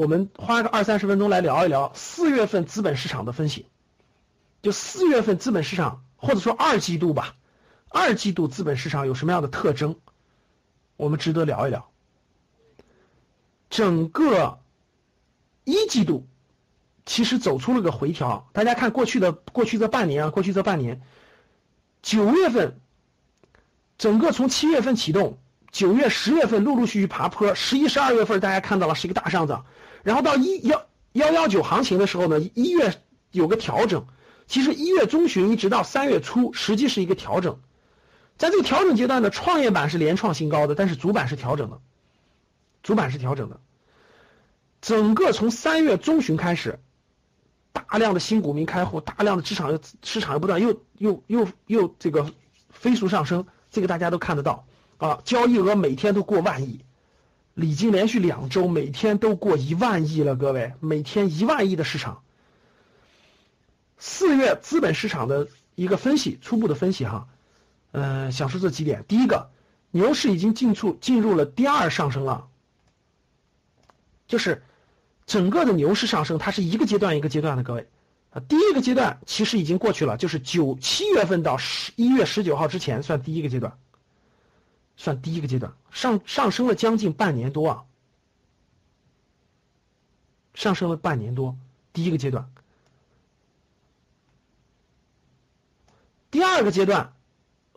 [0.00, 3.66] 我们花个二三十分钟来聊一聊四月份资本市场的分析。
[4.62, 7.36] 就四月份资本市场，或者说二季度吧，
[7.90, 9.96] 二季度资本市场有什么样的特征？
[10.96, 11.90] 我们值得聊一聊。
[13.68, 14.60] 整个
[15.64, 16.26] 一季度
[17.04, 21.02] 其实走出了个回调，大家看过去的过去这半年啊，过去这半年，
[22.00, 22.80] 九月份
[23.98, 25.38] 整个从七月份启动，
[25.72, 29.64] 九月、十月份陆陆续续爬坡，十一、十二月份大家看到了是一个大上涨，
[30.02, 34.06] 然后到一幺幺幺九行情的时候呢，一月有个调整。
[34.46, 37.60] 其实一月中旬一直到三月初，实际是一个调整，
[38.36, 41.78] 在这个调整阶段呢，创业板是连创新高的，但是主板是调整的，
[42.82, 43.60] 主板是调整的。
[44.80, 46.80] 整个从三月中旬开始，
[47.72, 52.32] 大量的新股民开户，大量的市场又市场又不断又又又又这个
[52.70, 54.66] 飞速上升，这个大家都看得到
[55.00, 56.84] 啊，交易额每天都过万亿，
[57.54, 62.22] 已经连续两周每天都过一万亿了，各位，每天一万亿的市场。
[63.96, 67.28] 四月资本市场的一个分析，初步的分析哈，
[67.92, 69.04] 嗯，想说这几点。
[69.08, 69.50] 第一个，
[69.90, 72.50] 牛市已经进出进入了第二上升浪，
[74.28, 74.62] 就是
[75.24, 77.88] 整个的牛市上升，它是一个阶段一个阶段的，各位。
[78.30, 83.76] 啊，第一个阶段其实已经过去了，就是九七月份到十一月十九号之前算第一个阶段，
[85.00, 87.84] 算第一个阶段，上上升了将近半年多啊，
[90.52, 91.56] 上升了半年多，
[91.94, 92.50] 第一个阶段。
[96.30, 97.14] 第二个阶段，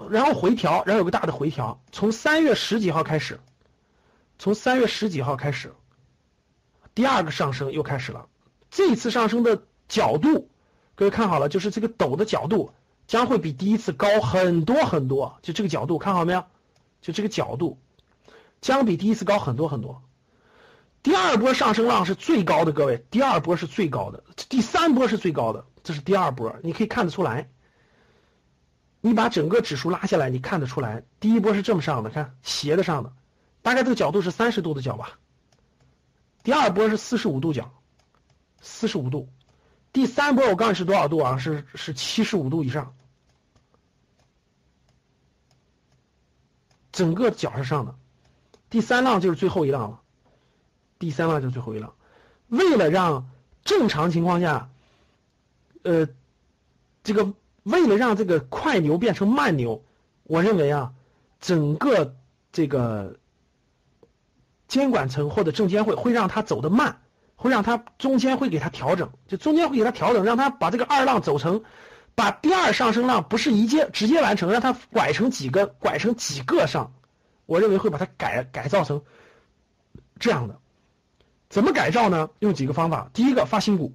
[0.09, 3.39] 然后回调，然后有个大的回调，从三月十几号开始，
[4.37, 5.73] 从三月十几号开始，
[6.93, 8.27] 第二个上升又开始了。
[8.69, 10.49] 这一次上升的角度，
[10.95, 12.73] 各位看好了，就是这个陡的角度
[13.07, 15.39] 将会比第一次高很多很多。
[15.41, 16.43] 就这个角度看好没有？
[17.03, 17.77] 就这个角度
[18.61, 20.01] 将比第一次高很多很多。
[21.03, 27.49] 第二波上升浪是最高的，各位，第二波是最高的，第三波是最高的，这是第二波，你可以看得出来。
[29.01, 33.11] 你把整个指数拉下来，你看得出来，第一波是这么上的，看斜的上的，
[33.61, 35.19] 大概这个角度是三十度的角吧。
[36.41, 37.69] 第二波是四十五度角，
[38.61, 39.27] 四十五度。
[39.91, 41.37] 第三波我告诉你是多少度啊？
[41.37, 42.95] 是是七十五度以上。
[46.93, 47.95] 整个脚是上的，
[48.69, 49.99] 第三浪就是最后一浪了，
[50.97, 51.93] 第三浪就是最后一浪。
[52.47, 53.29] 为了让
[53.65, 54.69] 正常情况下，
[55.83, 56.07] 呃，
[57.03, 57.33] 这个。
[57.63, 59.85] 为了让这个快牛变成慢牛，
[60.23, 60.91] 我认为啊，
[61.39, 62.13] 整个
[62.51, 63.15] 这个
[64.67, 66.99] 监管层或者证监会会让它走得慢，
[67.37, 71.63] 会让它中间会给它调整，就中间会给它调整，让它把这个二浪走成，
[72.15, 76.93] 把第二上升浪不是一阶直接完成，让它拐成几个，拐成几个上，
[77.45, 79.01] 我认为会把它改改造成
[80.19, 80.59] 这样的。
[81.49, 82.29] 怎么改造呢？
[82.39, 83.93] 用几个方法，第一个发新股，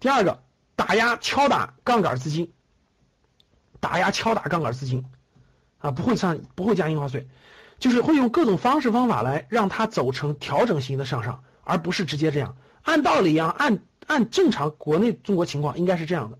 [0.00, 0.40] 第二个。
[0.76, 2.52] 打压敲打杠杆资金，
[3.78, 5.04] 打压敲打杠杆资金，
[5.78, 7.28] 啊，不会上不会加印花税，
[7.78, 12.56] 就是会用各种方式方法来让它走成调整型的向上，而不是直接这样。
[12.82, 13.78] 按道理啊，按
[14.08, 16.38] 按正常国内中国情况应该是这样的，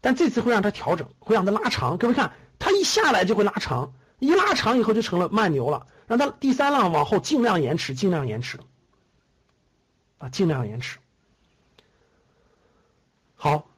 [0.00, 1.98] 但这次会让它调整，会让它拉长。
[1.98, 8.58] 各位看，它一下来就会拉长，一拉长以后就成了慢牛了，让它第三浪往后尽量延迟，尽量延迟，
[10.18, 10.98] 啊，尽量延迟。
[13.34, 13.68] 好，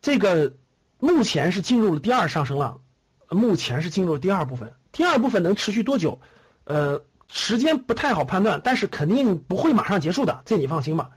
[0.00, 0.54] 这个
[0.98, 2.80] 目前是进入了第二上升浪，
[3.28, 4.74] 目前是进入了第二部分。
[4.92, 6.20] 第二部分能持续多久？
[6.64, 11.10] 呃，时间不太好判断，但是肯定不会马上结束的，这你放心吧。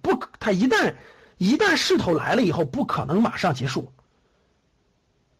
[0.00, 0.94] 不，它一旦
[1.40, 3.90] 一旦势头来了以后，不可能马上结束。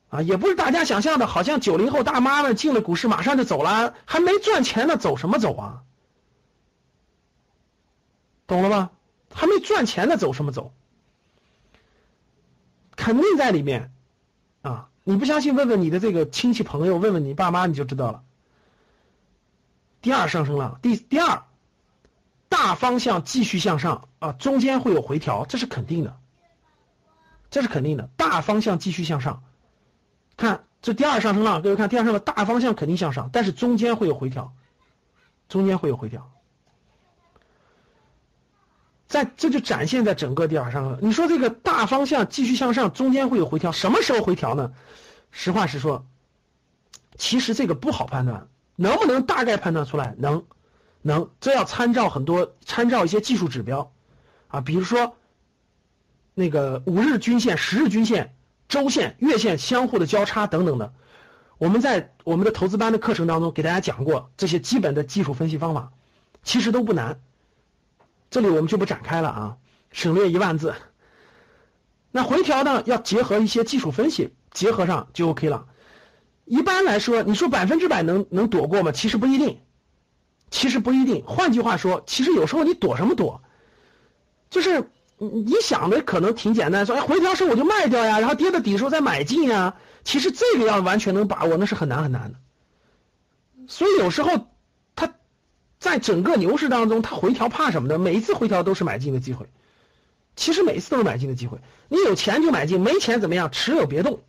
[0.09, 5.83] 啊，也不是大家想象的，好像九零后大妈们进了股市马上就走了，还没赚钱呢，走什么走啊？
[8.47, 8.91] 懂了吗？
[9.31, 10.73] 还没赚钱呢，走什么走？
[12.97, 13.93] 肯定在里面，
[14.63, 14.89] 啊！
[15.05, 18.23] 你不相信，问问你的这个亲戚朋友，问问你爸妈，你就知道了。
[20.01, 21.45] 第二上升浪，第第二
[22.51, 26.19] 大方向继续向上啊，中间会有回调，这是肯定的，
[27.51, 28.11] 这是肯定的。
[28.19, 29.43] 大方向继续向上，
[30.37, 34.53] 看这第二上升浪，各位看第二上升浪大方向肯定向上，但是中间会有回调，
[35.49, 36.31] 中间会有回调。
[39.07, 40.99] 在这就展现在整个第二上了。
[41.01, 44.73] 你说这个大方向继续向上，中间会有回调，什么时候回调呢？
[45.31, 46.05] 实话实说，
[47.17, 50.15] 其实这个不好判断，能不能大概判断出来？
[50.19, 50.45] 能，
[51.03, 53.93] 能，这要参照很多，参照一些技术指标，
[54.49, 55.17] 啊，比如说
[56.35, 58.35] 那个五日均线、十日均线、
[58.69, 60.93] 周线、月线相互的交叉等等的。
[61.59, 65.93] 我们在我们的投资班的课程当中给大家讲过这些基本的技术分析方法。
[66.43, 67.21] 其实都不难。
[68.31, 69.57] 这里我们就不展开了啊，
[69.93, 70.75] 省略一万字。
[72.11, 75.67] 那回调呢，要结合一些技术分析，结合上就 OK 了。
[76.47, 78.91] 一般来说，你说百分之百能能躲过吗？
[78.91, 79.61] 其实不一定，
[80.51, 81.25] 其实不一定。
[81.27, 83.41] 换句话说，其实有时候你躲什么躲，
[84.51, 89.77] 就是你想的可能挺简单，说哎回调时我就卖掉呀，然后跌到底时候再买进呀。
[90.03, 92.39] 其实这个要完全能把握，那是很难很难的。
[93.69, 94.49] 所以有时候
[94.97, 95.15] 它
[95.79, 97.99] 在整个牛市当中，它回调怕什么的？
[97.99, 99.47] 每一次回调都是买进的机会。
[100.37, 101.59] 其实每一次都是买进的机会。
[101.89, 103.51] 你有钱就买进，没钱怎么样？
[103.51, 104.23] 持有别动。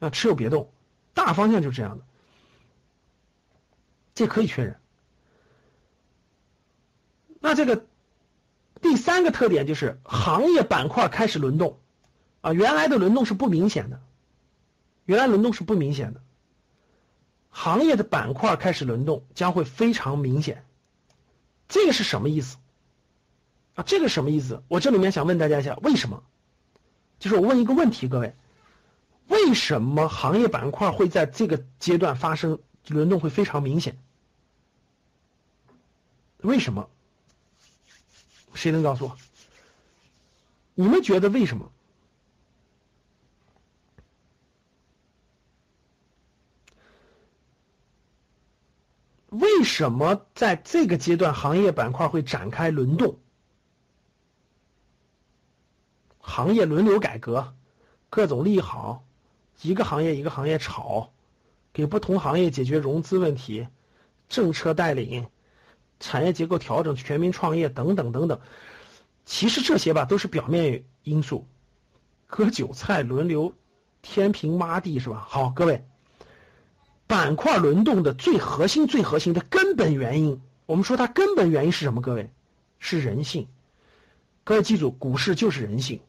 [0.00, 0.70] 啊，持有别动，
[1.12, 2.04] 大方向就是这样的，
[4.18, 4.80] 这可以确认。
[7.38, 7.86] 那这个
[8.82, 11.78] 第三个特点就是行业板块开始轮动，
[12.40, 14.00] 啊，原来的轮动是不明显的，
[15.04, 16.20] 原来轮动是不明显的，
[17.50, 20.64] 行业的板块开始轮动将会非常明显，
[21.68, 22.56] 这个是什么意思？
[23.76, 24.64] 啊，这个什么意思？
[24.66, 26.24] 我这里面想问大家一下，为什么？
[27.20, 28.34] 就是我问一个问题，各位。
[29.28, 33.96] 为什么行业板块会在这个阶段发生轮动会非常明显？
[36.42, 36.88] 为什么？
[38.54, 39.16] 谁能告诉我？
[40.74, 41.72] 你们觉得为什么？
[49.30, 53.18] 为什么在这个阶段行业板块会展开轮动？
[56.20, 57.54] 行业轮流改革，
[58.08, 59.04] 各种利好。
[59.60, 61.12] 一个行业一个行业炒，
[61.72, 63.66] 给不同行业解决融资问题，
[64.28, 65.28] 政策带领，
[66.00, 68.40] 产业结构调整，全民创业等等等等。
[69.24, 71.46] 其实这些吧都是表面因素，
[72.26, 73.52] 割韭菜轮流，
[74.00, 75.26] 天平抹地是吧？
[75.28, 75.84] 好，各位，
[77.06, 82.00] 板块轮动的最核心、最核心的根本原因，我们说它根本原因是什么？
[82.00, 82.30] 各位，
[82.78, 83.48] 是人性。
[84.44, 86.00] 各位记住，股市就是人性。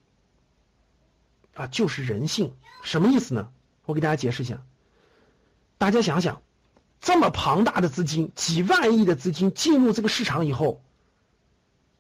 [1.56, 2.54] 啊，就是人性，
[2.84, 3.52] 什么意思呢？
[3.86, 4.62] 我给大家解释一下。
[5.78, 6.42] 大家想想，
[7.02, 10.82] 这么庞大的资金，几万亿的资金进入这个市场以后，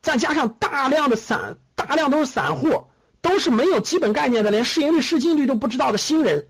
[0.01, 2.87] 再加上大量的散，大量都是散户，
[3.21, 6.47] 都是没有基本概念的，连市盈率、市净率都不知道的新人，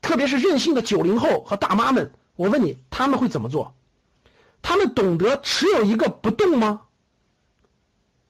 [0.00, 3.74] 特别是任性的九零后和大妈们，我问你，他们会怎么做？
[4.62, 6.82] 他们懂得持有一个不动吗？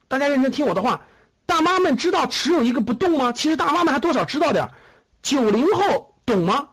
[0.07, 1.01] 大家认真听我的话。
[1.47, 3.33] 大妈们知道持有一个不动吗？
[3.33, 4.69] 其实大妈们还多少知道点
[5.21, 6.69] 九零后懂吗？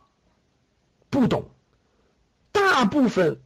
[1.11, 1.51] 不懂，
[2.53, 3.41] 大部分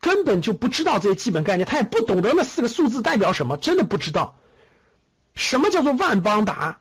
[0.00, 4.38] 根本就不知道这些基本概念，他也不懂得那四个数字代表什么，真的不知道。
[5.34, 6.80] 什么叫做万邦达？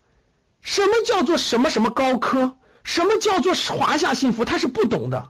[0.62, 2.56] 什么叫做什么什么高科？
[2.84, 4.46] 什么叫做华夏幸福？
[4.46, 5.30] 他是不懂的。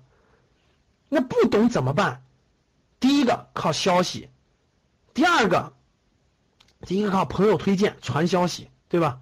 [1.10, 2.24] 那不懂怎么办？
[3.00, 4.30] 第一个靠消息，
[5.13, 5.74] 第二个。
[6.86, 9.19] 第一个靠朋友推荐传消息，对吧？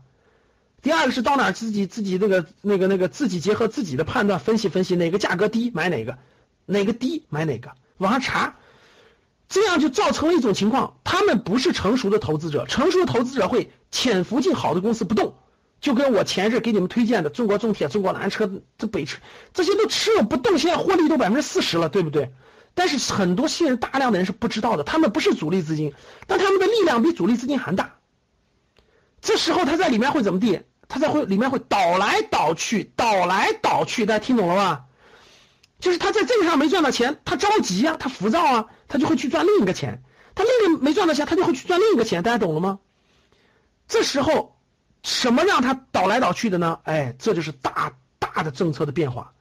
[0.81, 6.17] 第二个是到哪自己自己那个那个那个自己结合自己的判断分析分析哪个价格低买哪个，
[6.71, 8.56] 哪个低买哪个，网上查，
[9.50, 15.35] 这样就造成了一种情况，他们不是成熟的投资者，成熟的投资者会潜伏进好的公司不动，
[15.81, 19.19] 就跟我前日给你们推荐的中国重铁、中国蓝车、这北车
[19.53, 22.31] 这些都持有不动，现在获利都百分之四十了，对不对？
[22.74, 25.94] 但是很多信任大量的人是不知道的，他们不是主力资金，
[26.25, 27.96] 但他们的力量比主力资金还大。
[29.19, 30.62] 这时候他在里面会怎么地？
[30.88, 34.86] 他在会里面会倒来倒去，倒来倒去，大家听懂了吧？
[35.81, 40.01] 就是他在这个上没赚到钱，他着急啊，他浮躁啊，他就会去赚另一个钱。
[40.33, 42.79] 他另一个没赚到钱，他就会去赚另一个钱，大家懂了吗？
[43.88, 44.55] 这时候
[45.03, 46.79] 什么让他倒来倒去的呢？
[46.83, 49.33] 哎，这就是大大的政策的变化。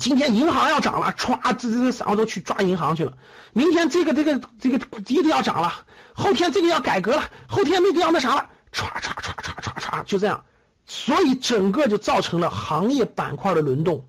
[0.00, 3.12] 今天银行要涨了，歘，这这这散户都去抓银行去了。
[3.52, 10.44] 明天这个这个这个一定要涨了，后天这个要改革了，后天那个要那啥了，歘歘歘歘歘歘，就这样。
[10.86, 14.08] 所以整个就造成了行业板块的轮动，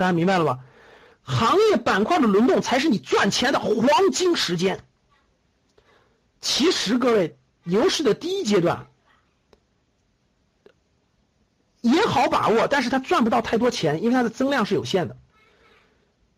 [0.00, 0.60] 大家明白了吧？
[1.22, 3.76] 行业板块的轮动才是你赚钱的黄
[4.10, 4.82] 金时间。
[6.40, 8.86] 其实各位，牛市的第一阶段
[11.82, 15.18] 也好把握，但是它赚不到太多钱，因为它的增量是有限的。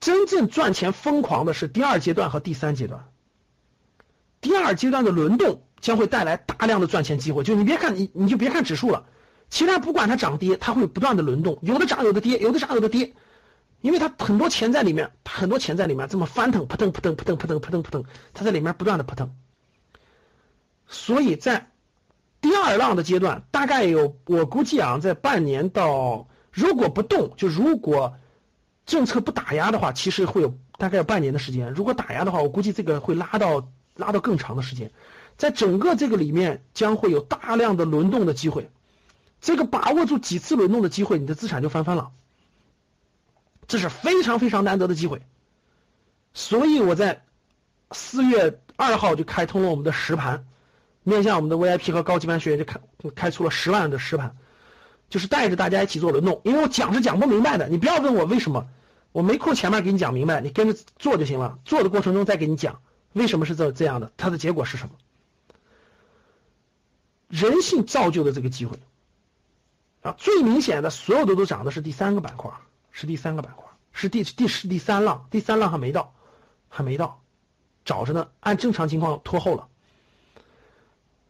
[0.00, 3.08] 真正赚钱疯狂的是第二阶段和第三阶段。
[4.40, 7.44] 第二阶段的轮动将会带来大量的赚钱机会。
[7.44, 9.06] 就你别看你，你就别看指数了，
[9.50, 13.14] 其他不管它涨跌，它会不断的轮动，有的涨有的跌，有的涨有的跌，
[13.82, 19.36] 因为它很多钱在里面，很多钱在里面，这么翻腾扑腾扑腾扑腾扑腾扑腾扑腾，它在里面不断的扑腾。
[20.88, 21.70] 所以在
[22.40, 28.14] 第二浪的阶段，大概有我估计啊，在半年到，如果不动，就如果。
[28.84, 31.72] 政策不打压的话，其实会有大概有半年的时间。
[31.72, 34.90] 如果打压的话，我估计这个会拉到拉到更长的时间。
[35.36, 38.70] 在整个这个里面，将会有大量的轮动的机会。
[39.40, 42.10] 这个把握住几次轮动的机会，你的资产就翻番了。
[43.72, 45.22] 这是非常非常难得的机会。
[46.34, 47.24] 所以我在
[47.90, 50.44] 四月二号就开通了我们的实盘，
[51.04, 52.80] 面向我们的 VIP 和高级班学员就开
[53.14, 54.36] 开出了十万的实盘，
[55.08, 56.42] 就是带着大家一起做轮动。
[56.44, 58.68] 因为我讲是讲不明白的，你不要问我为什么，
[59.10, 61.58] 我没空前面给你讲明白，你跟着做就行了。
[61.64, 62.82] 做的过程中再给你讲
[63.14, 64.96] 为什么是这这样的，它的结果是什么。
[67.28, 68.78] 人性造就的这个机会
[70.02, 72.50] 啊，最明显的，所有的都涨的是第三个板块，
[72.92, 76.14] 是第三个板块，是第第是第三浪，第三浪还没到。
[76.74, 77.20] 还没到，
[77.84, 78.30] 找着呢。
[78.40, 79.68] 按正常情况拖后了，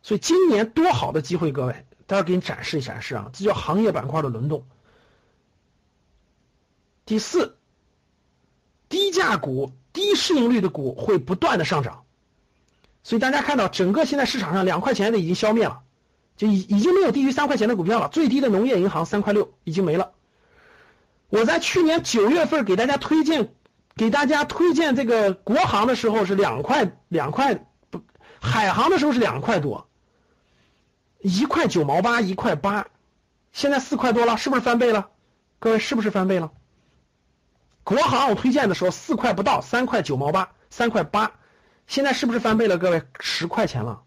[0.01, 3.29] 所以今年多好的机会，各位，待会给你展示一展示啊。
[3.33, 4.65] 这叫行业板块的轮动。
[7.05, 7.57] 第四，
[8.89, 12.05] 低价股、低市盈率的股会不断的上涨，
[13.03, 15.83] 所以大家看到整个现在市场上两块钱的已经消灭了，
[16.37, 18.09] 就已已经没有低于三块钱的股票了。
[18.11, 20.13] 最低的农业银行三块六已经没了。
[21.33, 23.55] 我在去年九月份给大家推荐。
[23.95, 28.01] 给大家推荐这个国航的时候是两块两块不，
[28.41, 29.87] 海航的时候是两块多，
[31.21, 32.87] 一块九毛八一块八，
[33.53, 35.11] 现在四块多了，是不是翻倍了？
[35.59, 36.53] 各位是不是翻倍了？
[37.85, 41.33] 国航我推荐的时候四块不到，三块九毛八三块八，
[41.87, 42.79] 现在是不是翻倍了？
[42.79, 44.05] 各位十块钱了。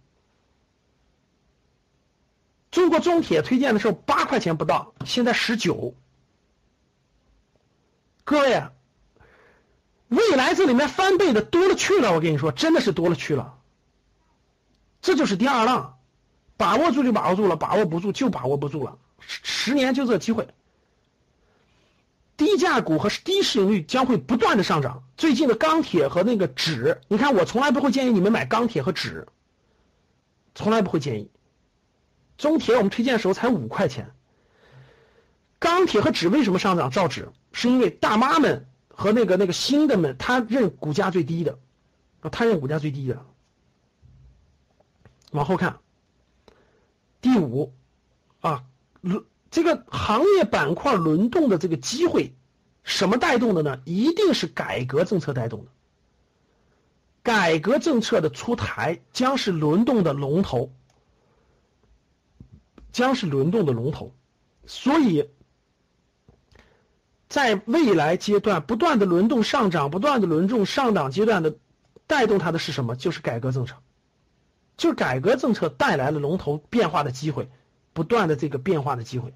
[2.71, 5.93] 中国中铁推荐的时候八块钱不到，现在十九。
[8.25, 8.63] 各位。
[10.07, 13.57] 未来这里面翻倍的多了去了，我跟你说，真的是多了去了。
[15.01, 15.97] 这就是第二浪，
[16.57, 18.99] 把握住就把握住了，把握不住就把握不住了。
[19.19, 20.47] 十年就这机会，
[22.37, 25.03] 低价股和低市盈率将会不断的上涨。
[25.17, 29.27] 最近的钢铁和那个纸，你看我从来不会建议你们买钢铁和纸，
[30.53, 31.31] 从来不会建议。
[32.37, 34.13] 中铁我们推荐的时候才五块钱，
[35.59, 36.91] 钢铁和纸为什么上涨？
[36.91, 38.67] 造纸是因为大妈们。
[38.97, 41.59] 和那个那个新的们，他认股价最低的，
[42.21, 43.25] 啊，他认股价最低的。
[45.31, 45.79] 往后看，
[47.19, 47.73] 第五，
[48.39, 48.63] 啊，
[49.01, 52.33] 轮这个行业板块轮动的这个机会，
[52.85, 53.81] 什么带动的呢？
[53.83, 55.71] 一定是改革政策带动的。
[57.21, 60.71] 改革政策的出台将是轮动的龙头，
[62.93, 64.15] 将是轮动的龙头，
[64.65, 65.29] 所以。
[67.35, 71.57] 在未来阶段不断的轮动上涨，不断的轮动上涨阶段的
[72.07, 72.95] 带动它的是什么？
[72.95, 73.75] 就是改革政策，
[74.77, 77.49] 就是改革政策带来了龙头变化的机会，
[77.91, 79.33] 不断的这个变化的机会。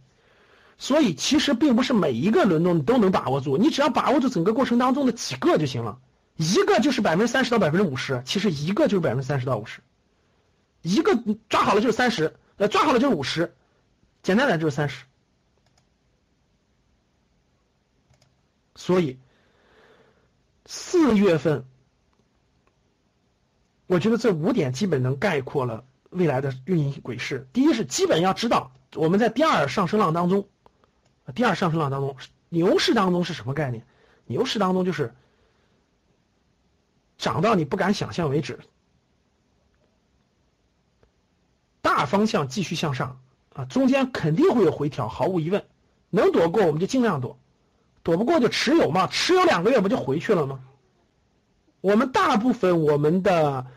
[0.78, 6.00] 所以其实并不是每一个轮动你都能把握住，你只要把握住整个过程当中的几个就行了，
[6.38, 9.82] 一个就是百分之三十到百分之五十，其实一个就是百分之三十到五十，
[10.84, 13.54] 一个抓好了就是三十，呃抓好了就是五十，
[14.24, 15.04] 简单点就是三十。
[18.80, 19.20] 所以，
[20.66, 21.66] 四月份，
[23.88, 27.46] 我觉得这五点基本能概括了未来的运营轨势。
[27.52, 30.48] 第一是基本要知道我们在第二上升浪当中，
[31.36, 32.16] 第二上升浪当中，
[32.48, 33.86] 牛市当中是什么概念？
[34.24, 35.14] 牛市当中就是
[37.18, 38.60] 涨到你不敢想象为止，
[41.82, 43.20] 大方向继续向上
[43.54, 45.68] 啊，中间肯定会有回调，毫无疑问，
[46.10, 47.38] 能躲过我们就尽量躲。
[48.10, 50.62] 躲不过就持有嘛，持有两个月不就回去了吗？
[51.80, 53.68] 我们大部分我们的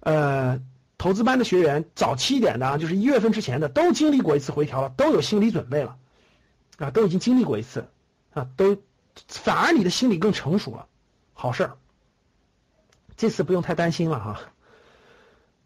[0.00, 0.60] 呃
[0.98, 5.96] 投资班的学员，早期一点的啊，就是一月份之前的，都经历过一次回调了，都有心理准备了，
[6.76, 7.88] 啊，都已经经历过一次，
[8.34, 8.76] 啊，都
[9.26, 10.86] 反而你的心理更成熟了，
[11.32, 11.78] 好事儿。
[13.16, 14.38] 这次不用太担心了哈。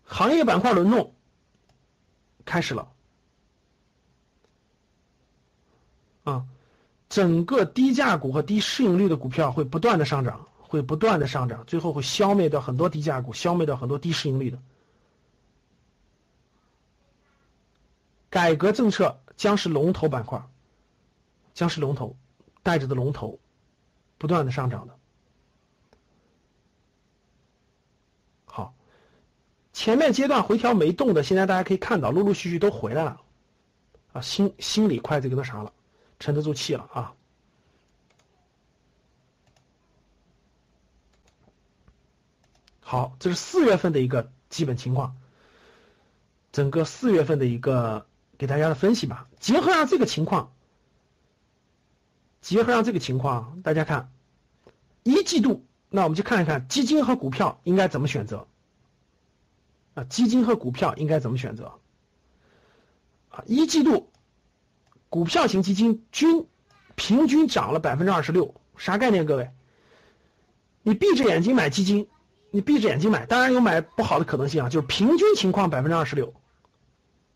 [0.05, 1.13] 行业板块轮动
[2.45, 2.89] 开始了，
[6.23, 6.45] 啊。
[7.13, 14.59] 整个低价股和低市盈率的股票会不断的上涨，会不断的上涨，最后会消灭掉很多低价股，消灭掉很多低市盈率的。
[18.31, 20.43] 改革政策将是龙头板块，
[21.53, 22.17] 将是龙头，
[22.63, 23.39] 带着的龙头，
[24.17, 24.99] 不断的上涨的。
[28.47, 28.75] 好，
[29.75, 33.21] 前面阶段回调没动的，现在大家可以看到，陆陆续续都回来了，
[34.15, 35.71] 啊，心心里快这个那啥了。
[36.23, 37.15] 沉得住气了啊！
[42.81, 45.17] 好，这是四月份的一个基本情况，
[46.53, 48.07] 整个四月份的一个
[48.39, 49.29] 给大家的分析吧。
[49.41, 50.53] 结合上这个情况，
[52.41, 54.13] 结合上这个情况，大家看，
[55.03, 58.47] 一季度那我们就看一看基金和股票应该怎么选择。
[59.95, 61.81] 啊，基金和股票应该怎么选择？
[63.31, 64.12] 啊，一季度
[65.13, 66.47] 股票型基金均
[66.95, 69.27] 平均涨了百分之二十六，啥概念？
[69.27, 69.51] 各位，
[70.83, 72.09] 你闭着眼睛买基金，
[72.51, 76.33] 你闭着眼睛买，当然有买不好的可能性啊，就是平均情况百分之二十六，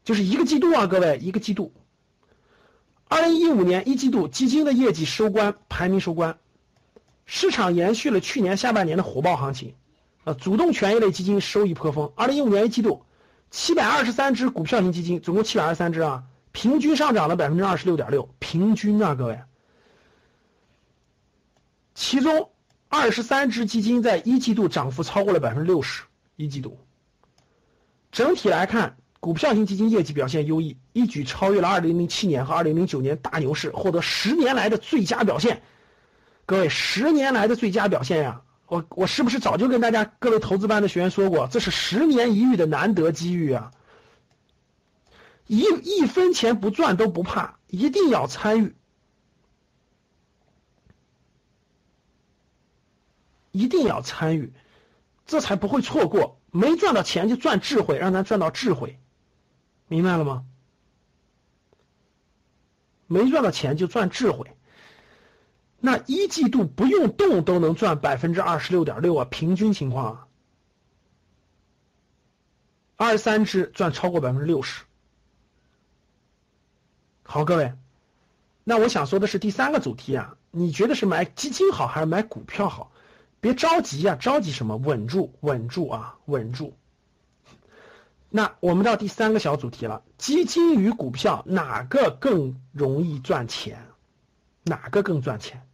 [0.04, 1.71] 就是一个季度啊，各位一个季度。
[3.09, 6.38] 二零一五年一季度基金的业绩收官，排名收官。
[7.26, 9.75] 市场延续了去年下半年的火爆行情，
[10.25, 12.11] 呃，主动权益类基金收益颇丰。
[12.16, 13.04] 二零一五年一季度，
[13.50, 16.25] 七百二十三只股票型基金，总共七百二十三只啊，
[16.57, 19.39] 平均上涨了百分之二十六点六，平均啊，各位。
[21.95, 22.51] 其中
[22.89, 26.05] 二十三只基金在一季度涨幅超过了百分之六十，
[26.37, 26.79] 一季度。
[28.11, 35.61] 整体来看，股票型基金业绩表现优异，一举超越了二零零七年和二零零九年大牛市，获得十年来的最佳表现。
[36.47, 38.41] 各位，十年来的最佳表现呀！
[38.67, 43.71] 我我是不是早就跟大家各位投资班的学员说过，这是十年一遇的难得机遇啊！
[45.47, 48.75] 一一分钱不赚都不怕，一定要参与，
[53.53, 54.53] 一定要参与，
[55.25, 56.41] 这才不会错过。
[56.50, 58.99] 没赚到钱就赚智慧，让咱赚到智慧，
[59.88, 60.45] 明白了吗？
[63.07, 64.50] 没赚到钱就赚智慧。
[65.79, 70.26] 那一季度不用动都能赚百分之二十六点六啊，平均情况啊，
[72.97, 74.83] 二三只赚超过百分之六十。
[77.28, 77.73] 好，各位，
[78.62, 82.92] 那我想说的是第三个主题啊，你觉得是买基金好还是买股票好？
[83.40, 84.76] 别着急啊，着急什么？
[84.76, 86.75] 稳住，稳住啊，稳住。
[88.30, 93.85] 那我们到第三个小主题了，基金与股票哪个更容易赚钱？
[94.62, 95.66] 哪个更赚钱？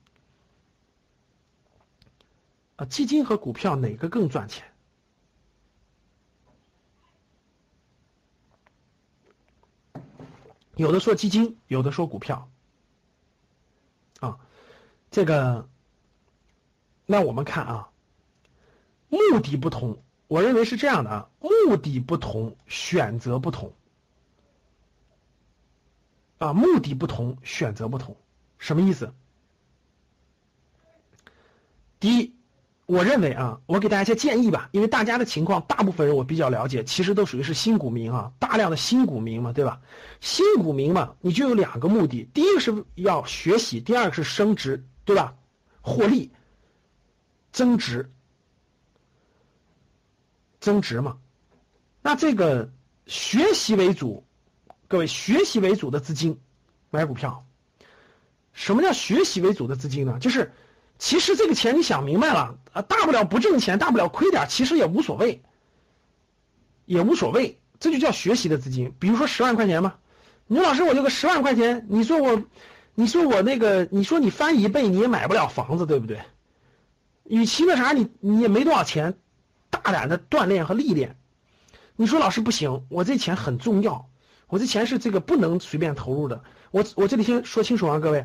[2.76, 4.71] 啊，基金和股票哪个更赚钱？
[10.76, 12.50] 有的说基金，有的说股票。
[14.20, 14.38] 啊，
[15.10, 15.68] 这个，
[17.06, 17.90] 那我们看啊，
[19.08, 23.74] 目的不同，我认为是这样的啊，目的不同，选择不同。
[26.38, 28.16] 啊，目的不同，选择不同。
[28.58, 29.12] 什么意思？
[32.00, 32.34] 第一，
[32.92, 39.80] 我认为啊，我给大家一些建议吧，因为大家的情况，大部分人我比较了解，其实都属于是新股民啊，大量的新股民嘛，对吧？
[40.20, 45.34] 新股民嘛，你就有两个目的，第一个是要学习，第二个是升值，对吧？
[45.80, 46.30] 获利、
[47.50, 48.12] 增值、
[50.60, 51.16] 增值嘛。
[52.02, 52.70] 那这个
[53.06, 54.22] 学习为主，
[54.86, 56.38] 各位学习为主的资金
[56.90, 57.42] 买股票。
[58.52, 60.18] 什么叫学习为主的资金呢？
[60.20, 60.52] 就是，
[61.02, 65.42] 其实这个钱你想明白了啊，大不了不挣钱，大不了亏点，其实也无所谓，
[66.84, 68.94] 也无所谓，这就叫学习的资金。
[69.00, 69.94] 比如说十万块钱嘛，
[70.46, 72.44] 你说老师我就个十万块钱，你说我，
[72.94, 76.20] 你说我那个，你说你翻一倍你也买不了房子，对不对？
[77.24, 79.14] 与其那啥，你你也没多少钱，
[79.70, 81.16] 大胆的锻炼和历练。
[81.96, 84.08] 你说老师不行，我这钱很重要，
[84.46, 86.44] 我这钱是这个不能随便投入的。
[86.70, 88.24] 我我这里先说清楚啊，各位。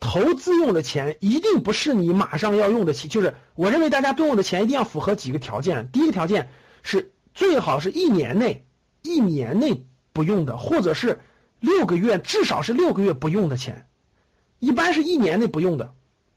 [0.00, 5.88] 投资用的钱一定不是你马上要用的钱，就是我认为大家动用的钱一定要符合几个条件。
[5.92, 6.50] 第一个条件
[6.82, 8.64] 是最好是一年内
[9.02, 11.18] 一年内不用的，或者是
[11.60, 13.86] 六个月至少是六个月不用的钱，
[14.60, 15.92] 一般是一年内不用的，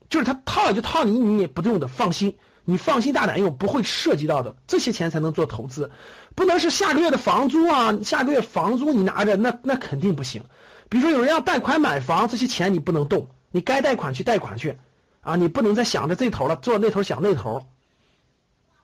[0.10, 5.91] 就是他套也就套你，你也不用的，放心，你放心大胆用，不会涉及到的这些钱才能做投资，
[6.34, 10.43] 不能是下个月的房租啊，下个月房租你拿着那那肯定不行。
[10.89, 13.28] 比如说有人要贷款买房，这些钱你不能动。
[13.51, 14.77] 你该贷款去贷款去，
[15.21, 17.67] 啊，你不能再想着这头了，做那头想那头，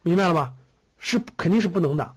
[0.01, 0.53] 明白了吗？
[0.99, 2.13] 是肯定是不能的，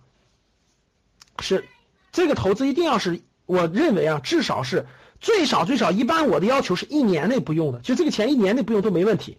[1.39, 1.65] 是
[2.13, 4.87] 这个投资一定要是，我认为啊，至少是
[5.21, 9.37] 最少最少，一般我的要求是一年内不用的，就这个钱一年内不用都没问题，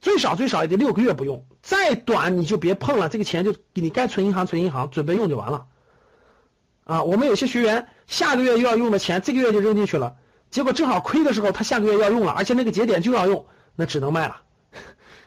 [0.00, 5.66] 最少最少也得六个月不用，再短你就别碰了，这个钱就你该存银行存银行，准备用就完了，
[6.82, 10.16] 啊，我们有些学员下个月又要用的钱，这个月就扔进去了。
[10.54, 14.40] 结果正好亏的时候，他下个月要用了，而且那个节点就要用，那只能卖了。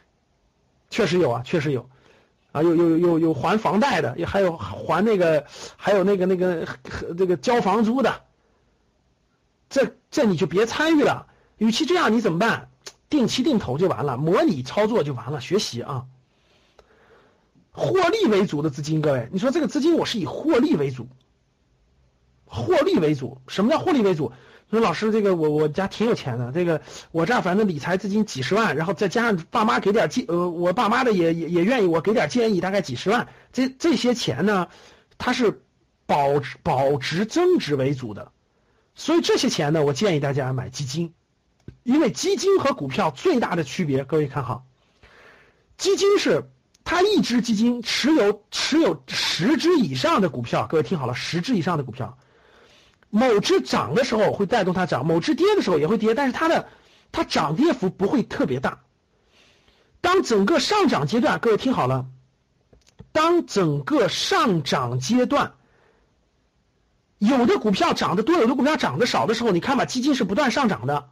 [0.88, 1.90] 确实有啊，确实有，
[2.50, 5.44] 啊，有有有有还房贷的，也还有还那个，
[5.76, 6.66] 还有那个那个
[7.18, 8.22] 这个交房租的。
[9.68, 11.26] 这这你就别参与了，
[11.58, 12.70] 与其这样，你怎么办？
[13.10, 16.06] 定期定投就完了，模拟操作就完了，学习啊。
[17.72, 21.06] 获利为主的资金，各位，你说这个资金我是以获利为主，
[22.46, 24.32] 获利为主，什么叫获利为主？
[24.70, 33.28] 说老师，这个我我家挺有钱的，这个我这儿反正理财资金几十万，然后再加上爸妈给点建，呃，我爸妈的也也也愿意我给点建议，大概几十万。
[33.50, 34.68] 这这些钱呢，
[35.16, 35.62] 它是
[36.04, 38.30] 保保值增值为主的，
[38.94, 41.14] 所以这些钱呢，我建议大家买基金，
[41.82, 44.66] 因为基金和股票最大的区别，各位看好，
[45.78, 46.44] 基金是
[46.84, 52.18] 它一只基金持有持有十只以上的股票，各位听好了，十只以上的股票。
[53.10, 56.68] 某只涨的时候会带动它涨，某只跌的时候也会跌，但是它的
[57.12, 58.80] 它涨跌幅不会特别大。
[60.00, 62.06] 当整个上涨阶段，各位听好了，
[63.12, 65.54] 当整个上涨阶段，
[67.18, 71.08] 有的股票涨得多，有的股票涨得少的时候，你看吧，基金是不断上涨的，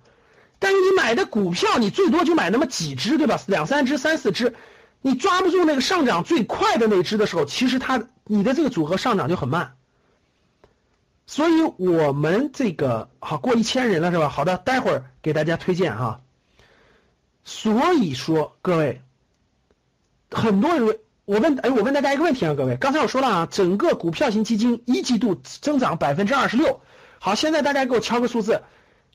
[0.58, 3.40] 但是你买的股票，你最多就买那么几只，对吧？
[3.46, 4.54] 两三只、三四只，
[5.00, 9.75] 你抓不住那个上涨最快的那只的时候，其实它你的这个组合上涨就很慢。
[11.26, 14.28] 所以我们这个好过一千人了是吧？
[14.28, 16.20] 好的，待会儿给大家推荐哈。
[17.44, 19.02] 所以说各位，
[20.30, 26.80] 很多人我问哎，我问大家一个问题啊，各位，刚才我说了啊，整个股票型基金一季度增长百分之二十六。
[27.18, 28.62] 好，现在大家给我敲个数字，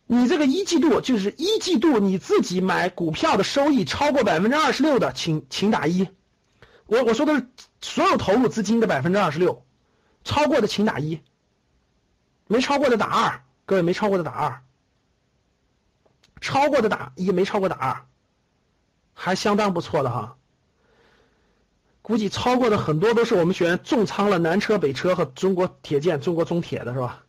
[0.06, 6.10] 你这个一季度就是一季度你自己买股票的收益超过百分之二十六的，请请打一。
[6.88, 7.47] 我我说的是
[7.80, 9.63] 所有投入资金的百分之二十六，
[10.26, 11.21] 超过的请打一。
[12.52, 14.62] 没超过的打二，各位没超过的打二，
[16.42, 18.06] 超过的打一，没超过打二，
[19.14, 20.36] 还相当不错的哈。
[22.02, 27.24] 估计超过的很多都是我们学员重仓了南车、北车和中国铁建、中国中铁的是吧？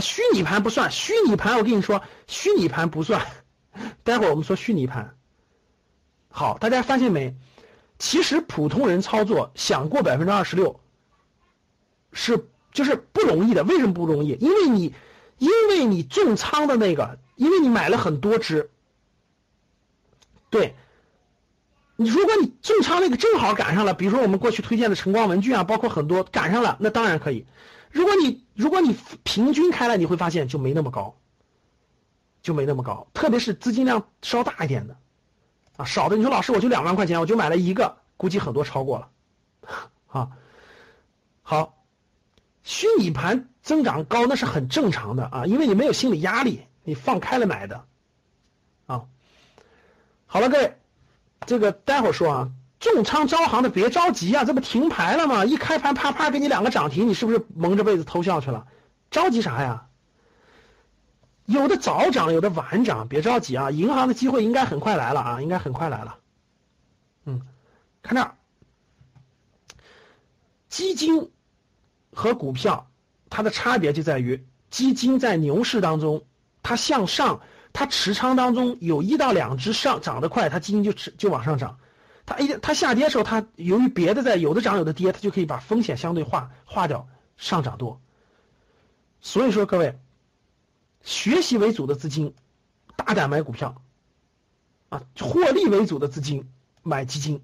[0.00, 3.26] 虚拟盘不算，虚拟盘我跟你说，虚拟盘不算。
[4.04, 5.16] 待会儿我们说虚拟盘。
[6.28, 7.34] 好，大家发现没？
[7.98, 10.78] 其实普通人操作想过百分之二十六，
[12.12, 12.48] 是。
[12.76, 14.36] 就是不容易的，为什么不容易？
[14.38, 14.94] 因为你，
[15.38, 18.68] 因为你重仓的那个，因为你买了很多只。
[20.50, 20.76] 对，
[21.96, 27.46] 你如果你重仓那个正好赶上了，比如说我们过去推荐的晨光文具啊，包括很多赶上了，那当然可以。
[27.90, 31.16] 如果你如果你平均开来，你会发现就没那么高，
[32.42, 33.08] 就没那么高。
[33.14, 34.98] 特别是资金量稍大一点的，
[35.78, 39.08] 啊，少的你说老师我就两万块钱，我就买了一个，估计很多超过了，
[40.12, 40.28] 啊，
[41.40, 41.72] 好。
[42.66, 47.84] 虚拟盘增长高那是很正常的啊，因为你没有心理压力，你放开了买的，
[48.86, 49.04] 啊，
[50.26, 50.76] 好了，各位，
[51.46, 52.50] 这个待会儿说啊，
[52.80, 55.44] 重仓招行的别着急啊，这不停牌了吗？
[55.44, 58.66] 一开盘啪啪给你两个涨停，你是不是蒙着被子偷笑去了？
[59.12, 59.86] 着急啥呀？
[61.44, 66.18] 有的早涨，有的晚涨，别着急啊，银行的机会应该很快来了啊，应该很快来了。
[67.26, 67.46] 嗯，
[68.02, 68.34] 看这儿，
[70.68, 71.30] 基金。
[72.16, 72.90] 和股票，
[73.28, 76.24] 它的差别就在于，基金在牛市当中，
[76.62, 77.42] 它向上，
[77.74, 81.76] 它持仓当中有一到两只上涨得快，它基金就持就往上涨；
[82.24, 88.00] 它一它下跌的时候，它由于别的在有的涨有的跌，它就可以把风险相对化化掉，上涨多。
[89.20, 89.98] 所以说各位，
[91.02, 92.34] 学习为主的资金，
[92.96, 93.74] 大胆买股票，
[94.88, 96.48] 啊，获利为主的资金
[96.82, 97.42] 买基金，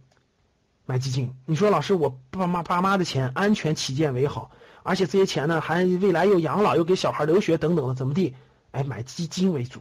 [0.87, 1.37] 买基金。
[1.44, 4.50] 你说老师，我爸妈爸妈的钱安全起见为好。
[4.83, 8.35] 而且这些钱呢，还未来又养老，又给小孩留学等等的，怎么地？
[8.73, 9.81] 哎，买基金为主。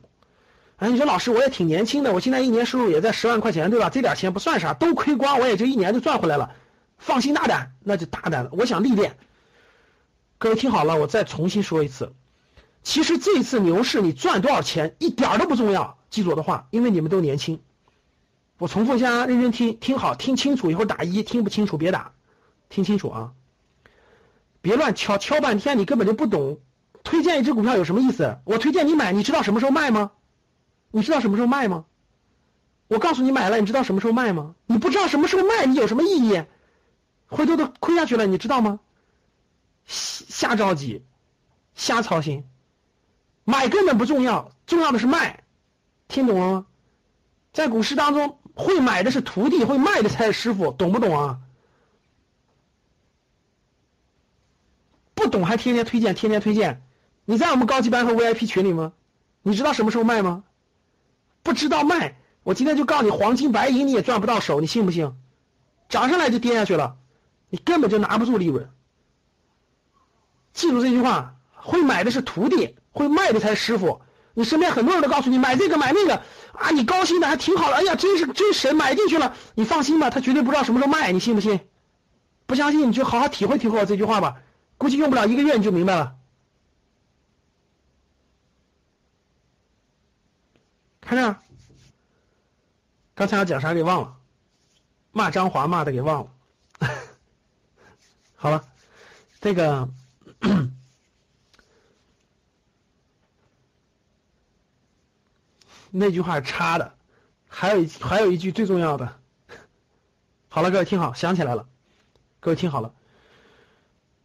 [0.77, 3.89] 哎，你说老师，我也挺年轻的，我现在一年收入也在十万块钱，对吧？
[3.89, 6.51] 这点钱不算啥，都亏光，我也就一年就赚回来了。
[6.97, 8.49] 放心大胆，那就大胆了。
[8.51, 9.17] 我想历练。
[10.37, 12.13] 各位听好了，我再重新说一次，
[12.81, 17.61] 其实这次牛市你赚多少钱一点都不重要，记住我的话，因为你们都年轻。
[18.57, 22.11] 我重复一下，认真听，听好，听清楚，一会儿打一，听不清楚别打，
[22.69, 23.33] 听清楚啊。
[24.61, 26.59] 别乱敲，敲半天你根本就不懂。
[27.03, 28.39] 推荐一只股票有什么意思？
[28.45, 30.11] 我推荐你买，你知道什么时候卖吗？
[30.91, 31.85] 你知道什么时候卖吗？
[32.87, 34.55] 我告诉你买了，你知道什么时候卖吗？
[34.67, 36.43] 你不知道什么时候卖，你有什么意义？
[37.27, 38.79] 回头都亏下去了，你知道吗？
[39.85, 41.03] 瞎着急，
[41.73, 42.43] 瞎操心，
[43.45, 45.43] 买根本不重要，重要的是卖，
[46.07, 46.65] 听懂了吗？
[47.51, 51.39] 在股市当中，会买的是徒弟，会卖的才是师傅，懂不懂啊？
[55.21, 56.81] 不懂还天天推荐，天天推荐。
[57.25, 58.91] 你在我们高级班和 VIP 群里吗？
[59.43, 60.43] 你知道什么时候卖吗？
[61.43, 65.13] 不知道卖，我今天就告诉你，黄金白银你也赚不到手，你信不信？
[65.89, 66.95] 涨上来就跌下去了，
[67.49, 68.67] 你根本就拿不住利润。
[70.53, 74.01] 记住这句话：会买的是徒弟，会卖的才是师傅。
[74.33, 76.15] 你身边很多人都告诉你买这个买那个
[76.53, 77.75] 啊，你高兴的还挺好的。
[77.75, 79.35] 哎呀，真是真神，买进去了。
[79.53, 81.59] 你放心吧，他绝对不知道什么时候卖，你信不信？
[82.47, 84.35] 不相信你就好好体会体会我这句话吧。
[84.81, 86.17] 估计用不了一个月你就明白了。
[90.99, 91.37] 看这儿
[93.13, 94.17] 刚才要讲啥给忘了。
[95.11, 96.31] 骂张华骂的给忘了。
[98.35, 98.67] 好了
[99.39, 99.87] 这个
[105.91, 106.97] 那句话是差的。
[107.47, 109.19] 还有一还有一句最重要的。
[110.49, 111.67] 好了各位听好想起来了。
[112.39, 112.95] 各位听好了。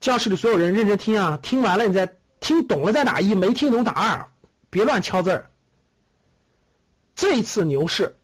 [0.00, 4.28] 教室里所有人认真听啊，听完了你再听懂了再打一，没听懂打二，
[4.70, 5.50] 别乱敲字儿。
[7.14, 8.16] 这次牛市，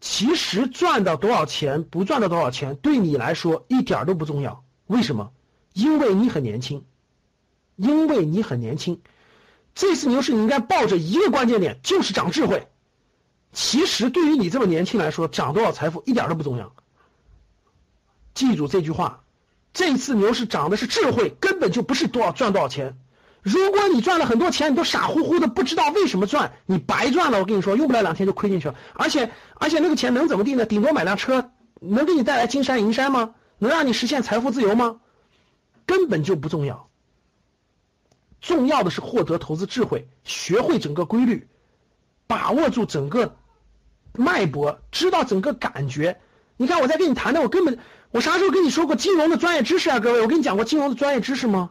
[0.00, 4.64] 其实赚到多少钱，不赚到多少钱，对你来说一点都不重要。
[4.86, 5.32] 为什么？
[5.72, 6.84] 因为你很年轻，
[7.76, 9.00] 因为你很年轻。
[9.72, 12.66] 这次牛市你应该抱着一个关键点，就是长智慧。
[13.52, 16.74] 其实对于你这么年轻来说，涨多少财富一点都不重要。
[18.34, 19.22] 记住这句话：
[19.72, 22.96] 这次牛市涨的是智慧，根本就不是多少赚多少钱。
[23.42, 27.38] 如果你赚了很多钱，你都傻乎乎的不知道为什么赚，你白赚了。
[27.38, 28.74] 我跟你说，用不了两天就亏进去了。
[28.94, 30.66] 而且，而且那个钱能怎么地呢？
[30.66, 33.34] 顶多买辆车，能给你带来金山银山吗？
[33.58, 35.00] 能让你实现财富自由吗？
[35.86, 36.88] 根本就不重要。
[38.40, 41.48] 重要的是获得投资智慧，学会整个规律，
[42.26, 43.36] 把握住整个
[44.12, 46.20] 脉搏，知道整个感觉。
[46.56, 47.78] 你看我在跟你谈的，我根本
[48.10, 50.00] 我啥时候跟你说过金融的专业知识啊？
[50.00, 51.70] 各位，我跟你讲过金融的专业知识吗？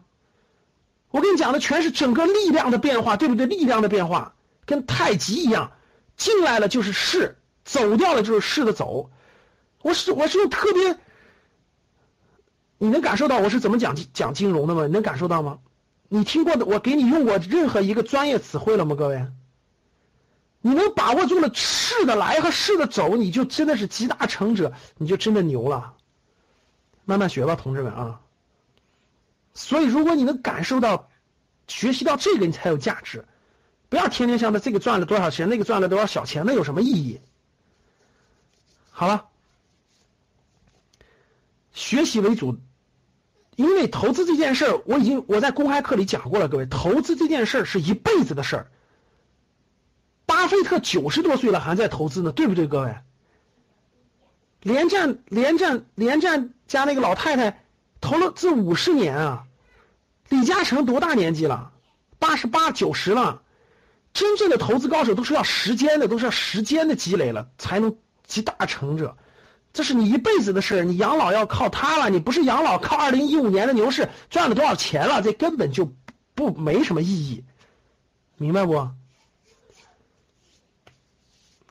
[1.11, 3.45] 我跟你讲的全是整个力量的变化，对不对？
[3.45, 5.71] 力量的变化跟太极一样，
[6.15, 9.09] 进来了就是势，走掉了就是势的走。
[9.81, 10.97] 我是我是用特别，
[12.77, 14.85] 你能感受到我是怎么讲讲金融的吗？
[14.85, 15.59] 你能感受到吗？
[16.07, 18.95] 你听过的，我给你用过任何一个专业词汇了吗？
[18.95, 19.25] 各位，
[20.61, 25.95] 你能把握住了势的来和势的走，你就真的是集大成者，你就真的牛了。
[27.09, 28.21] 慢慢学吧，同志们啊。
[29.55, 31.09] 所以，如果你能感受到、
[31.67, 33.25] 学习到这个，你才有价值。
[33.89, 37.19] 不要天天想着这个赚了多少钱，那个赚了多少小钱，那有什么意义？
[38.91, 39.25] 好了，
[41.71, 42.59] 学习为主，
[43.55, 46.47] 因为投资这件事儿，我已经我在公开课里讲过了。
[46.47, 48.69] 各位，投资这件事儿是一辈子的事儿。
[50.27, 52.67] 巴菲特九十多岁了还在投资呢，对不对？
[52.67, 52.95] 各位，
[54.61, 57.65] 连战、连战、连战家那个老太太。
[57.99, 59.43] 投了这五十年啊，
[60.29, 61.73] 李嘉诚多大年纪了？
[62.17, 63.41] 八十八九十了。
[64.13, 69.17] 真正的投资高手都是要时间的，都是要时间的积累了才能集大成者。
[69.73, 72.09] 这是你一辈子的事你养老要靠它了。
[72.09, 75.21] 你不是养老靠二零一五年的牛市赚了多少钱了？
[75.21, 75.93] 这根本就
[76.33, 77.43] 不没什么意义，
[78.37, 78.89] 明白不？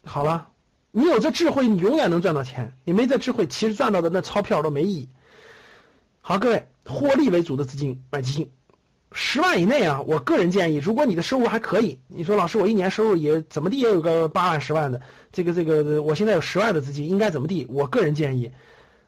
[0.04, 0.48] 好了，
[0.90, 5.08] 你有这智慧，你永远能赚到钱；你没这智慧，其实赚到的那钞票都没意义。
[6.20, 8.50] 好，各位，获利为主的资金买基金，
[9.12, 10.02] 十万以内啊。
[10.02, 15.00] 我个人建议，如果你的收入还可以，你说老师，我一年收入也怎么地也有个八万、十万的，
[15.32, 17.66] 这个这个，我现在有十万的资金，应该怎么地？
[17.70, 18.52] 我个人建议，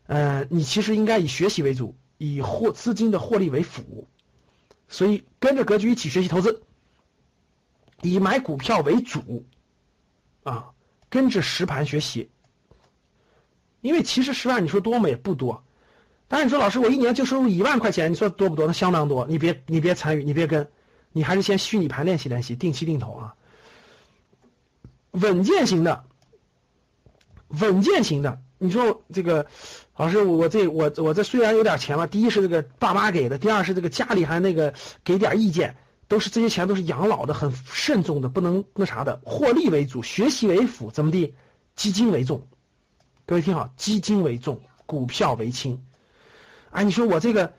[0.06, 4.06] 呃，你其实应该以学习为主，以获资金的获利为辅，
[4.88, 6.62] 所以跟着格局一起学习投资，
[8.02, 9.44] 以买股票为主，
[10.42, 10.70] 啊，
[11.10, 12.30] 跟着实盘学习，
[13.82, 15.08] 因为其实十万你说多吗？
[15.08, 15.62] 也不多。
[16.28, 18.66] 但是你说老师，我一年就收入一万块钱，你说多不多？
[18.66, 19.26] 那相当多。
[19.26, 20.70] 你别你别参与，你别跟，
[21.10, 23.34] 你还是先虚拟盘练习练习，定期定投啊。
[25.10, 26.04] 稳健型的，
[27.48, 29.44] 稳健型的，你说这个
[29.96, 35.76] 老师，我这我我这虽然有点钱了，第一是这个爸妈给的，第二是这个家里还那个给点意见，
[36.10, 41.36] 都是这些钱都是养老的，很慎重的，不能那啥的，获利为主，学习为辅，怎么地？
[41.76, 42.48] 基金为重。
[43.24, 45.80] 各位听好，基金为重，股票为轻。
[46.70, 47.54] 哎，你说我这个，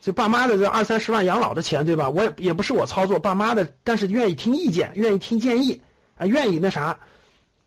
[0.00, 2.08] 这爸妈的这二三十万养老的钱，对吧？
[2.08, 5.82] 我也也不是我操作，爸妈的，但是愿意听意见，愿意听建议，
[6.16, 6.98] 啊，愿意那啥，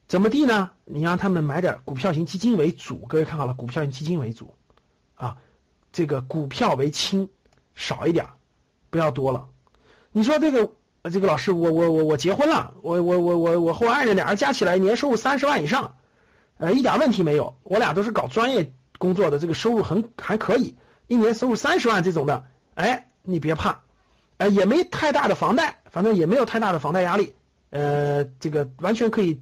[0.08, 0.72] 怎么地呢？
[0.86, 4.56] 你让他们买点股票型基金为主，各位看好了，股票型基金为主，
[5.14, 5.38] 啊，
[5.92, 7.30] 这个股票为轻，
[7.76, 8.26] 少一点，
[8.90, 9.48] 不要多了。
[10.17, 10.71] 你说这个，
[11.12, 15.97] 这个老师，我我我我结婚了，我我我我我和我爱人俩人加起来年收入三十万以上，
[16.56, 18.71] 呃，一点问题没有，我俩都是搞专业。
[18.97, 23.82] 工作的这个收入很还可以，一年收入三十万这种的，哎，你别怕，
[24.38, 27.36] 呃，也没太大的房贷，反正也没有太大的房贷压力，
[27.71, 29.41] 呃，这个完全可以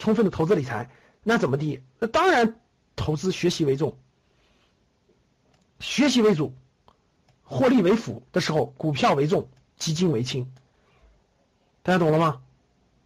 [0.00, 0.90] 充分的投资理财。
[1.22, 1.80] 那怎么地？
[2.00, 2.56] 那当然
[2.96, 3.96] 投资学习为重，
[5.78, 6.54] 学习为主，
[7.44, 9.48] 获利为辅的时候，股票为重，
[9.78, 10.52] 基金为轻。
[11.82, 12.42] 大家懂了吗？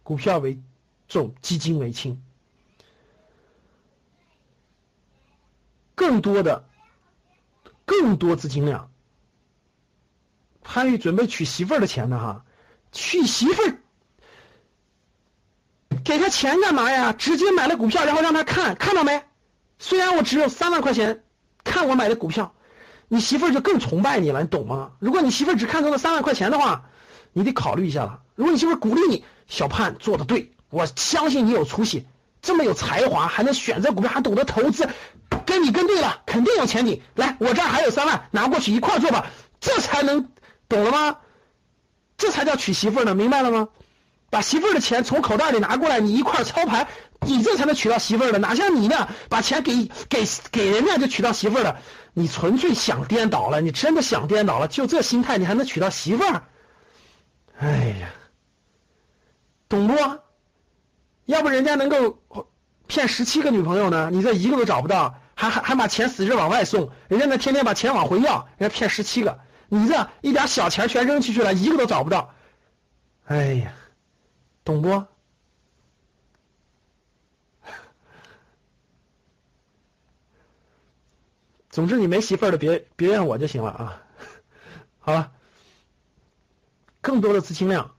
[0.03, 0.59] 股票为
[1.07, 2.21] 重，基金为轻。
[5.95, 6.67] 更多的、
[7.85, 8.91] 更多资金量，
[10.63, 12.45] 还有准备娶媳妇儿的钱呢哈，
[12.91, 13.77] 娶媳妇儿
[16.03, 17.13] 给他钱干嘛呀？
[17.13, 19.23] 直接买了股票，然后让他看，看到没？
[19.79, 21.23] 虽然我只有三万块钱，
[21.63, 22.53] 看我买的股票，
[23.07, 24.91] 你媳妇儿就更崇拜你了，你懂吗？
[24.99, 26.85] 如果你媳妇儿只看中了三万块钱的话，
[27.31, 28.19] 你得考虑一下了。
[28.35, 32.05] 如果你媳妇儿鼓励你，小盼做的对，我相信你有出息，
[32.41, 34.89] 这么有才华，还能选择股票，还懂得投资，
[35.45, 37.01] 跟你跟对了，肯定有前景。
[37.15, 39.27] 来，我这儿还有三万，拿过去一块做吧，
[39.59, 40.29] 这才能
[40.67, 41.17] 懂了吗？
[42.17, 43.67] 这才叫娶媳妇儿呢，明白了吗？
[44.29, 46.87] 把媳妇儿的钱从口袋里拿过来，你一块操盘。
[47.25, 49.07] 你这才能娶到媳妇儿的，哪像你呢？
[49.29, 51.77] 把钱给给给人家就娶到媳妇儿了，
[52.13, 54.67] 你纯粹想颠倒了，你真的想颠倒了。
[54.67, 56.43] 就这心态，你还能娶到媳妇儿？
[57.59, 58.09] 哎呀，
[59.69, 59.95] 懂不？
[61.25, 62.17] 要不人家能够
[62.87, 64.09] 骗十七个女朋友呢？
[64.11, 72.33] 你这一个都找不到，还还还把钱死劲往外送，人家那天天把钱往回要，人家骗十七个，你这一点小钱全扔出去了，一个都找不到。
[73.25, 73.71] 哎呀，
[74.65, 75.05] 懂不？
[81.73, 84.03] 总之，你没媳妇儿的别别怨我就行了啊！
[85.01, 85.31] 好了，
[87.01, 87.95] 更多的资金量，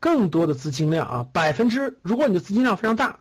[0.00, 1.26] 更多的资金量啊！
[1.30, 3.20] 百分之，如果你的资金量非常大，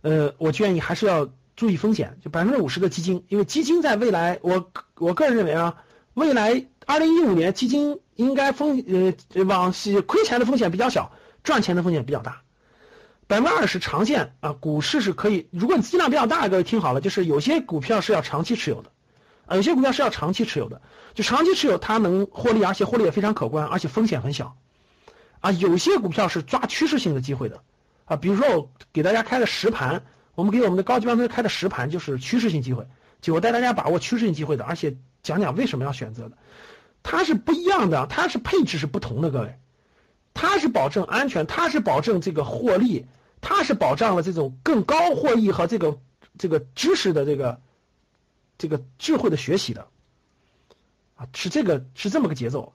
[0.00, 9.72] 呃，我建议还是要注意风险，就百分之五十的基金，因为基金在未来，我我个人认为啊，未来二零一五年基金应该风呃往
[10.04, 11.12] 亏钱的风险比较小，
[11.44, 12.42] 赚钱的风险比较大。
[13.26, 15.48] 百分之二十长线啊，股市是可以。
[15.50, 18.90] 如果你资金量比较大，各位听好了，就是有些股票是要长期持有的，
[19.46, 20.80] 啊，有些股票是要长期持有的。
[21.14, 24.56] 就长期持有，它能获利，而且获利也非常可观，而且风险很小。
[25.40, 27.62] 啊，有些股票是抓趋势性的机会的，
[28.04, 32.86] 啊，比如说我给大家开的实盘，我们给我们的高级班同学开的实盘就是趋势性机会，
[33.20, 36.36] 就我带大家把握趋势性机会的，而且讲讲为什么要选择的，
[37.02, 39.58] 它是不一样的，它是配置是不同的，各位，
[40.36, 43.06] 它是保证安全，它是保证这个获利。
[43.42, 46.00] 它是保障了这种更高获益和这个
[46.38, 47.60] 这个知识的这个
[48.58, 49.86] 这个智慧的学习的，
[51.14, 52.72] 啊，是这个是这么个节奏。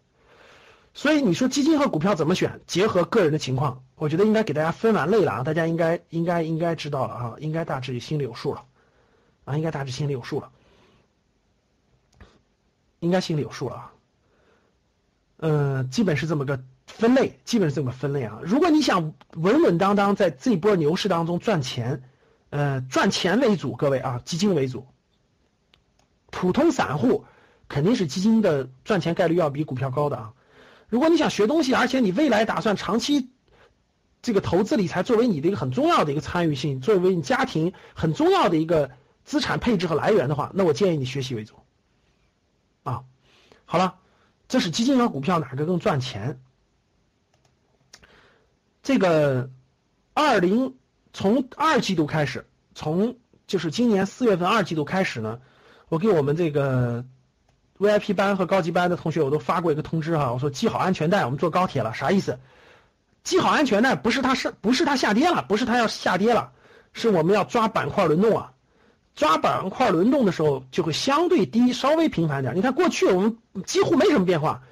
[0.93, 2.61] 所以你说基金和股票怎么选？
[2.67, 8.63] 结合个人的情况，我觉得应该给大家分完类了啊，大家应该应该应该知道了啊，应该大致心里有数了
[9.43, 10.51] 啊，应该大致心里有数了，
[12.99, 13.93] 应该心里有数了啊。
[15.37, 16.63] 嗯，基本是这么个。
[16.91, 18.39] 分类基本是这么分类啊。
[18.43, 22.03] 如果你想稳稳当当在这波牛市当中赚钱，
[22.49, 24.85] 呃，赚钱为主，各位啊，基金为主。
[26.29, 27.25] 普通散户
[27.67, 30.33] 肯定是基金的赚钱概率要比股票高的啊。
[30.89, 33.31] 如果你想学东西，而且你未来打算长期
[34.21, 38.91] 这个投资理财作为你的一个很重要的一个参与性，作为你家庭很重要的一个
[39.23, 41.55] 资产配置和来源的话，那我建议你学习为主。
[42.83, 43.03] 啊，
[43.65, 43.95] 好了，
[44.47, 46.39] 这是基金和股票哪个更赚钱？
[48.83, 49.49] 这个
[50.13, 50.75] 二零
[51.13, 55.39] 从二季度开始，从就是今年四月份二季度开始呢，
[55.89, 57.05] 我给我们这个
[57.77, 62.39] VIP 班和高级班的同学，我都发过一个通知哈，我说系好安全带，我们坐高铁了，啥意思？
[63.23, 66.51] 系好安全带不是它是不是它下跌了，不是它要下跌了，
[66.91, 68.53] 是我们要抓板块轮动啊，
[69.13, 72.55] 抓板块轮动的时候就会相对低，稍微频繁点。
[72.55, 74.63] 你看过去我们几乎没什么变化。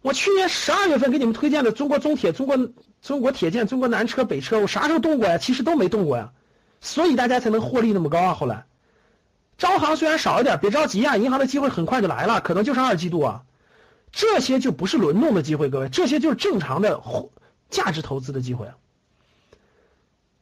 [0.00, 2.56] 我去年十二月份给你们推荐的中国中铁、中国
[3.08, 5.38] 中国铁建、中国南车、北车，我啥时候动过呀？
[5.38, 6.34] 其实都没动过呀，
[6.82, 8.34] 所以大家才能获利那么高啊。
[8.34, 8.66] 后来，
[9.56, 13.44] 招行虽然少一点，别着急啊，银行的机会很快就来了，可能就是二季度啊。
[14.12, 17.02] 这些就不是轮动的机会，各位，这些就是正常的
[17.70, 18.68] 价值投资的机会。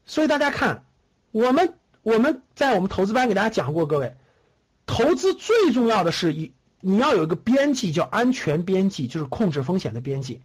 [0.04, 0.82] 所以大家看，
[1.30, 4.16] 我们我们在我们投资班给大家讲过，各位，
[4.86, 6.52] 投资最重要的是一。
[6.80, 10.42] 你要有一个边际，叫安全边际，就是控制风险的边际。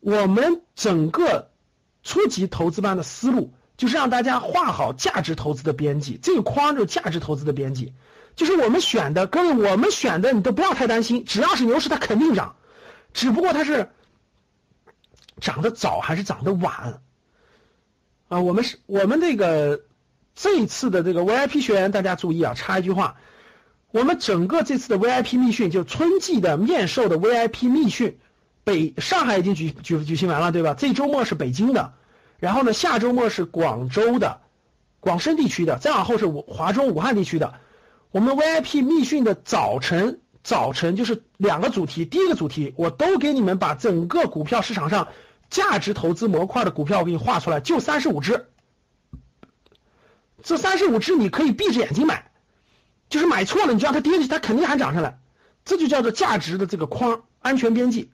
[0.00, 1.50] 我们整个
[2.02, 7.92] 初级投资班的思路，就是让大家画好价值投资的边际，这个框就是价值投资的边际，
[8.34, 12.56] 就是我们选的，各位，我们选的你都不要太担心，只要是牛市它肯定涨，
[13.12, 13.90] 只不过它是
[15.40, 17.00] 涨得早还是涨得晚
[18.28, 18.40] 啊？
[18.40, 19.82] 我们是我们这个
[20.34, 23.16] 这一次的这个 VIP 学员，大家注意啊，插一句话。
[23.92, 28.20] 我们整个这次的 VIP 密训，就春季的面授的 VIP 密训，
[28.64, 30.74] 北上海已经举举举行完了，对吧？
[30.74, 31.94] 这周末是北京的，
[32.38, 34.40] 然后呢，下周末是广州的，
[35.00, 37.54] 广深地区的，再往后是华中武汉地区的。
[38.10, 45.08] 我们 VIP 密训的早晨，早晨就是两个主题，第一个主题我都给你们把整个股票市场上
[45.48, 48.46] 价值投资模块的股票我给你画出来，就三十五只，
[50.42, 52.30] 这三十五只你可以闭着眼睛买。
[53.08, 55.18] 就是买错了，你就让它跌下去，它肯定还涨上来，
[55.64, 58.12] 这就叫做价值的这个框安全边际。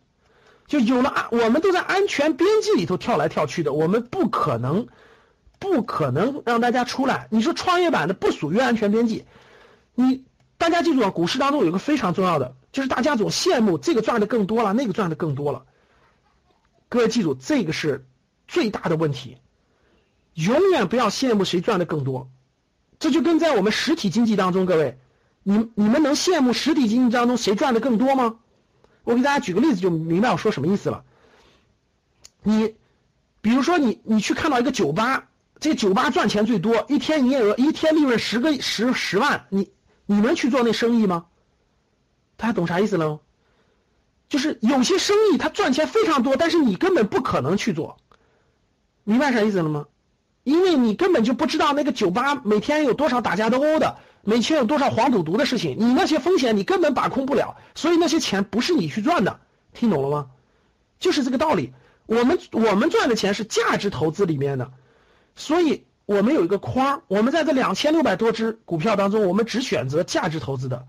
[0.67, 4.89] 就有了安，我们都在安全边际里头跳来跳去的，我们不可能，
[5.59, 7.29] 不可能让大家出来。
[7.31, 9.25] 你说创业板的不属于安全边际，
[9.95, 10.25] 你
[10.59, 15.65] 大家记住啊，股市当中有个非常重要的，就是大家总羡慕这个赚的更多了，那个赚的更多了。
[16.89, 18.07] 各位记住，这个是
[18.49, 19.39] 最大的问题，
[20.35, 22.29] 永远不要羡慕谁赚的更多。
[22.99, 24.99] 这就跟在我们实体经济当中，各位，
[25.43, 28.39] 你你们能羡慕实体经济当中谁赚的更多吗？
[29.07, 31.05] 我给大家举个例子，就明白我说什么意思了。
[32.43, 32.75] 你，
[33.41, 35.29] 比如说你，你去看到一个酒吧，
[35.61, 39.71] 这个酒吧赚钱最多，一天营业额，一天利润十个十十万，你
[40.07, 41.27] 你能去做那生意吗？
[42.37, 43.21] 大家懂啥意思了吗？
[44.29, 47.97] 就是有些生意它赚钱非常多，但是你根本不可能去做，
[49.05, 49.87] 明白啥意思了吗？
[50.47, 53.97] 因为你根本就不知道那个酒吧每天有多少打架斗殴的。
[54.23, 59.41] 每天有多少黄赌毒的事情，你那些风险你根本把控不了，所以那些钱不是你去赚的，
[59.73, 60.31] 听懂了吗？
[61.01, 61.73] 就是这个道理。
[62.07, 64.73] 我们我们赚的钱是价值投资里面的，
[65.35, 70.87] 所以我们有一个框，我们在这两千六百多只股票当中，我们只选择价值投资的。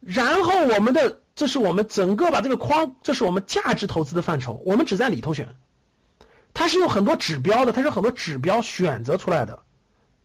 [0.00, 5.48] 然后我们的这是我们整个把这个框，这是我们价值投资的范畴，我们只在里头选。
[6.54, 9.60] 它是有很多指标的，它是很多指标选择出来的。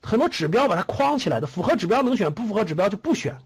[0.01, 3.37] 很多指标把它框起来的，符合指标能选，不符合指标就不选。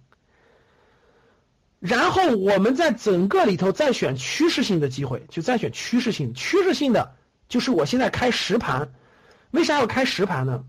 [1.79, 6.34] 然后我们在整个里头再选趋势性的机会，就再选趋势性。
[6.34, 7.15] 趋势性的
[7.49, 8.91] 就是我现在开实盘，
[9.49, 10.63] 为啥要开实盘呢？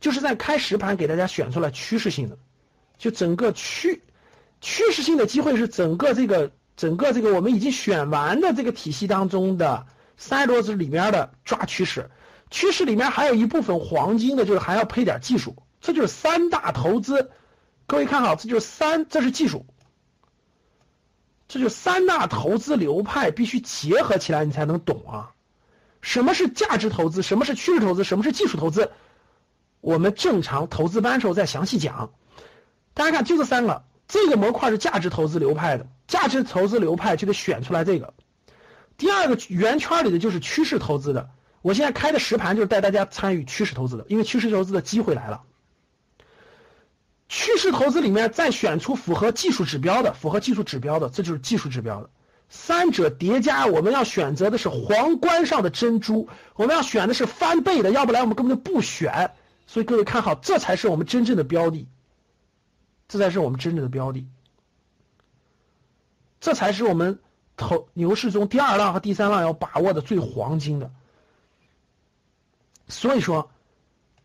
[0.00, 2.36] 就是在开实盘给大家选出来趋势性的，
[2.98, 4.02] 就整个趋
[4.60, 9.86] 趋势性的机会是整个这个整个这个我们已经选完的这个体系当中的
[10.20, 12.10] 三十多只里面的抓趋势。
[12.50, 17.30] 趋势里面还有一部分黄金的，就是还要配点技术，这就是三大投资。
[17.86, 19.64] 各位看好，这就是三，这是技术，
[21.48, 25.32] 这就三大投资流派必须结合起来，你才能懂啊。
[26.02, 27.22] 什么是价值投资？
[27.22, 28.04] 什么是趋势投资？
[28.04, 28.92] 什么是技术投资？
[29.80, 32.10] 我们正常投资班时候再详细讲。
[32.92, 38.12] 大家看，就这三个，这个模块是价值投资流派的，价值投资流派就得选出来这个。
[39.00, 41.30] 第二个圆圈里的就是趋势投资的。
[41.62, 45.42] 我现在开的实盘就是带大家参与趋势投资的，因为趋势投资的机会来了。
[47.26, 52.10] 趋势投资里面再选出符合技术指标的，符合技术指标的，这就是技术指标的。
[52.50, 59.30] 三者叠加，我们要选择的是皇冠上的珍珠，我们要选的是翻倍的，要不然我们根本就不选。
[59.66, 61.88] 所以各位看好，这才是我们真正的标的，
[63.08, 64.26] 这才是我们真正的标的，
[66.38, 67.18] 这才是我们
[67.60, 70.90] 投牛市中第二浪和第三浪要把握的最黄金的。
[72.88, 73.50] 所以说，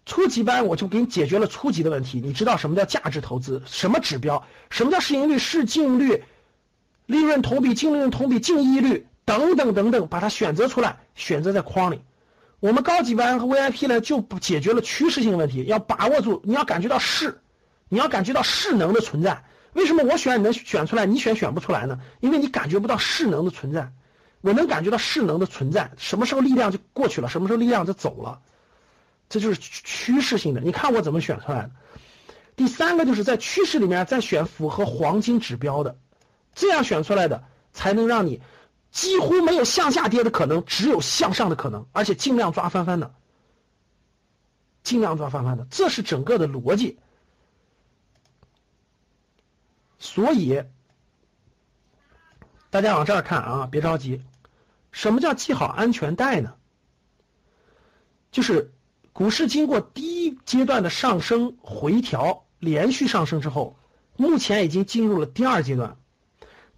[0.06, 2.22] 初级班我就给你解决了初级的问题。
[2.22, 3.62] 你知道什么叫价值投资？
[3.68, 4.44] 什么指标？
[4.70, 6.24] 什么叫市盈率、市净率、
[7.06, 12.02] 利润同比、净利润同比、净益率等等等等，把它选择出来，选择在框里。
[12.60, 15.64] 我们高级班和 VIP 呢，就不解决了趋势性问题。
[15.66, 17.42] 要把握住，你要感觉到势，
[17.90, 19.44] 你要感觉到势能的存在。
[19.76, 22.00] 为什么我选你能选出来，你选选不出来呢？
[22.22, 23.92] 因为你感觉不到势能的存在。
[24.42, 28.42] 我能感觉到势能的存在，什么时候力量就过去了，什么时候力量就走了。
[29.28, 31.72] 这就是趋势性的，你看我怎么选出来的。
[32.56, 35.98] 第三个就是在趋势里面再选符合黄金指标的，
[36.54, 38.40] 这样选出来的才能让你
[38.92, 43.14] 几乎没有向下跌的可能，只有向上的可能，而且尽量抓翻番的，
[44.84, 47.00] 尽量抓翻番的，这是整个的逻辑。
[50.06, 50.64] 所以
[52.70, 54.22] 大家往这儿看啊，别着急，
[54.92, 56.54] 什么叫系好安全带呢？
[58.32, 58.72] 就是。
[59.18, 63.78] 股市经过第一阶段的上升回调，连续上升之后，
[64.18, 65.96] 目前已经进入了第二阶段。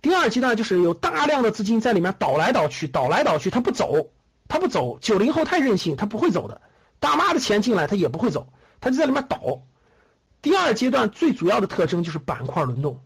[0.03, 4.11] 第二阶段就是有大量的资金在里面倒来倒去，倒来倒去，它不走，
[4.47, 4.99] 它不走。
[4.99, 6.61] 九零后太任性，它不会走的。
[6.99, 9.63] 大妈的钱进来，它也不会走，它就在里面倒。
[10.43, 13.01] 第二阶段最主要的特征就是板块轮动，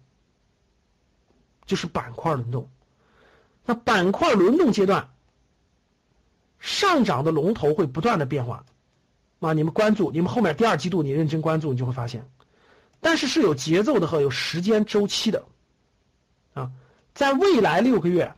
[1.66, 2.70] 就是板块轮动。
[3.66, 5.10] 那板块轮动阶段，
[6.60, 8.66] 上涨的龙头会不断的变化。
[9.40, 12.30] 啊，你们关注，你们后面第二季度你认真关注，你就会发现，
[13.00, 15.44] 但是是有节奏的和有时间周期的，
[16.54, 16.72] 啊，
[17.16, 18.36] 在未来六个月，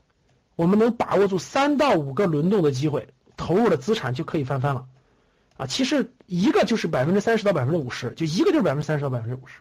[0.55, 3.05] 我们能把握住三到五个轮动的机会，
[3.35, 4.87] 投入的资产就可以翻番了，
[5.57, 9.55] 啊，其实一个就是百分之三十到百分之五十，就一个就是百分之三十到百分之五十。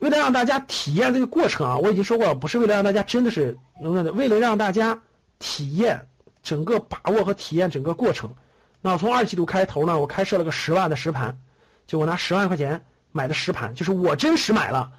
[0.00, 5.00] 为了让大家体验这个过程啊，我已经说过了，不是为了让大家真的是能的，为了让大家
[5.38, 6.08] 体验
[6.42, 8.34] 整个把握和体验整个过程。
[8.80, 11.38] 那我从二季度开头呢，我开设了个十万的实盘，
[11.86, 14.90] 就我拿十万块钱买的实盘，就是我真实买了，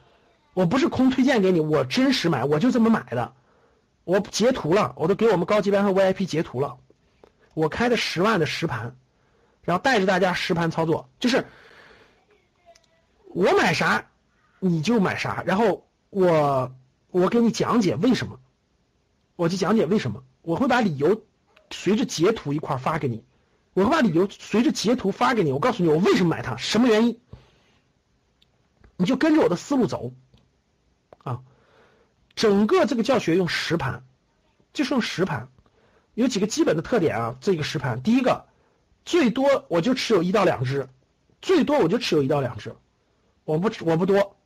[0.54, 3.34] 我不是空推荐给你，我真实买，我就这么买的，
[4.04, 6.78] 我截图了，我都给我们高级班和 VIP 截图了。
[7.56, 8.96] 我开的十万的实盘，
[9.64, 11.44] 然后带着大家实盘操作，就是
[13.34, 14.06] 我买啥
[14.64, 16.72] 你就买啥，然后我
[17.10, 18.40] 我给你讲解为什么，
[19.36, 21.24] 我就讲解为什么，我会把理由
[21.72, 23.26] 随着截图一块发给你，
[23.74, 27.20] 我会把理由随着截图发给你，我告诉你我为什么买它，什么原因，
[28.98, 30.14] 你就跟着我的思路走，
[31.24, 31.42] 啊，
[32.36, 34.04] 整个这个教学用实盘，
[34.74, 35.50] 就是用实盘。
[36.14, 38.46] 有几个基本的特点啊，这个实盘，第一个，
[39.06, 40.88] 最多我就持有一到两只，
[41.42, 42.76] 最多我就持有一到两只，
[43.44, 44.38] 我不我不多，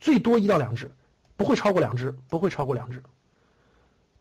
[0.00, 0.90] 最多一到两只，
[1.36, 3.02] 不会超过两只，不会超过两只。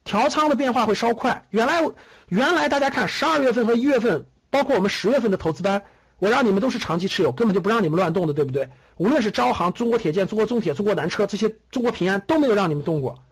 [0.04, 1.82] 调仓的变化会稍快，原来
[2.28, 5.84] 原来大家看十二月份和一月份，包括我们十月份的投资班，
[6.18, 8.70] 我让你们都是长期持有，根本就不让你们乱动的，对不对？
[8.98, 13.24] 无论是招行、中国铁建、中国中铁、中国南车这些，中国平安都没有让你们动过，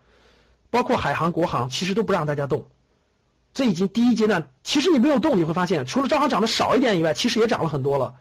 [0.70, 2.66] 包括海航、国航，其实都不让大家动。
[3.54, 8.14] 这已经第一阶段，其实你没有动，你会发现，除了招行涨的少一点以外，其实也涨了很多了，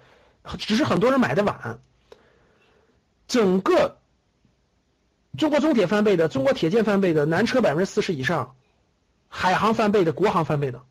[0.58, 1.80] 只是很多人买的晚。
[3.28, 3.98] 整个
[5.38, 8.56] 中国中铁翻倍的，中国铁建翻倍的，南车百分之四十以上，
[9.30, 10.82] 海航翻倍的，国航翻倍的，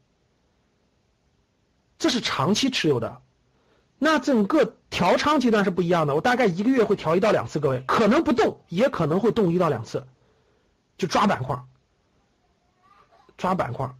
[1.98, 3.20] 这是长期持有的。
[3.98, 10.06] 那整个调仓阶段是不一样的，我大概一个月会调一到两次，各位可能不动，也可能会动一到两次，
[10.98, 11.58] 就抓板块，
[13.38, 13.90] 抓板块。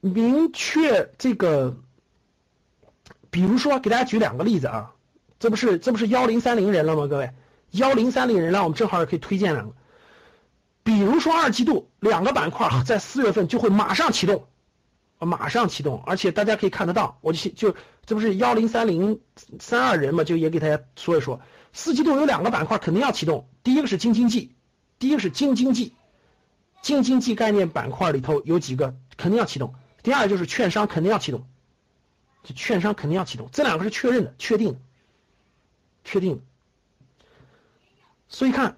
[0.00, 1.76] 明确这个，
[3.30, 4.94] 比如说给大家举两个例子啊，
[5.38, 7.06] 这不是这不是幺零三零人了吗？
[7.06, 7.32] 各位，
[7.70, 9.74] 幺零三零人，来我们正好也可以推荐两个。
[10.82, 14.46] 比如说二季度两个板块在四月份就会马上启动，
[15.18, 17.74] 马上启动，而且大家可以看得到，我就就
[18.06, 19.20] 这不是幺零三零
[19.60, 21.42] 三二人嘛，就也给大家说一说，
[21.74, 24.54] 四季度有两个板块肯定要启动，第一个是京津冀，
[24.98, 25.92] 第一个是京津冀，
[26.80, 29.74] 京津冀概念板块里头有几个肯定要启动。
[30.02, 31.46] 第二就是券商肯定要启动，
[32.44, 34.78] 就券商肯定要启动，这两个是确认的、确定的、
[36.04, 36.42] 确定的。
[38.28, 38.76] 所以看，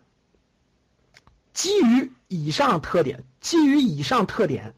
[1.52, 4.74] 基于以上特点，基于以上特点，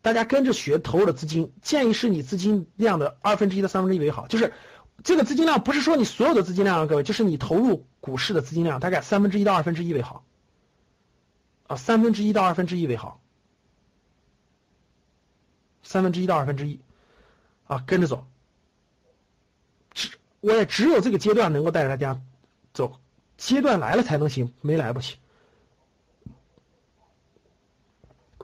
[0.00, 4.28] 大家跟着学投入的资金，建议是你资金量的二分之一到三分之一为好。
[4.28, 4.52] 就是
[5.02, 10.24] 这个资金量不是说你所有的资金量啊，各位，就是你投入股市的资金量大概三分之一到二分之一为好。
[11.66, 13.20] 啊，三分之一到二分之一为好。
[15.82, 16.80] 三分之一到二分之一，
[17.66, 18.26] 啊，跟着走。
[19.92, 20.10] 只
[20.40, 22.20] 我也只有这个阶段能够带着大家
[22.72, 23.00] 走，
[23.40, 25.16] 阶段来了才能行，没来不行。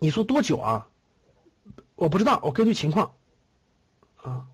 [0.00, 0.88] 你说多久啊？
[1.96, 3.12] 我不知道，我根据情况。
[4.16, 4.46] 啊，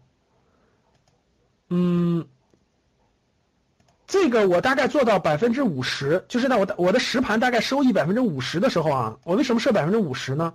[1.68, 2.26] 嗯，
[4.08, 10.54] 这个我大概做到百分之五十，就是在我的我的实盘大概收益百分之五十的时候啊，我为什么设百分之五十呢？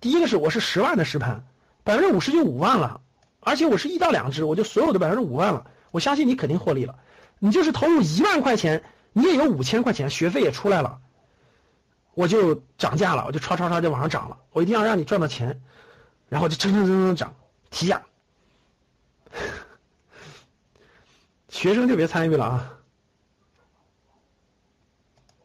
[0.00, 1.44] 第一个是我是十万的实盘，
[1.82, 3.00] 百分之五十就五万了，
[3.40, 5.68] 而且我是一到两只，我就所有的百分之五万了。
[5.90, 7.00] 我相信你肯定获利了。
[7.40, 11.00] 你就是投入一万块钱，你也有五千块钱，学费也出来了，
[12.14, 14.38] 我就涨价了，我就唰唰唰就往上涨了。
[14.50, 15.60] 我一定要让你赚到钱，
[16.28, 17.34] 然后就蹭蹭蹭蹭涨，
[17.70, 18.02] 提价。
[21.48, 22.74] 学生就别参与了啊。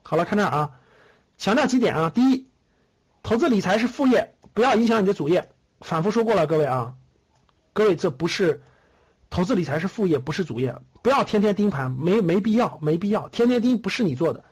[0.03, 0.79] 好了，看这儿啊，
[1.37, 2.47] 强调几点啊，第一，
[3.23, 4.35] 投资理财是副业。
[4.53, 5.49] 不要影响你的主业，
[5.81, 6.93] 反复说过了，各位啊，
[7.73, 8.61] 各位这不是
[9.33, 14.43] 投资理财是副业，不是主业，不要天天盯盘，没没必要，没必要，天天盯不是你做的，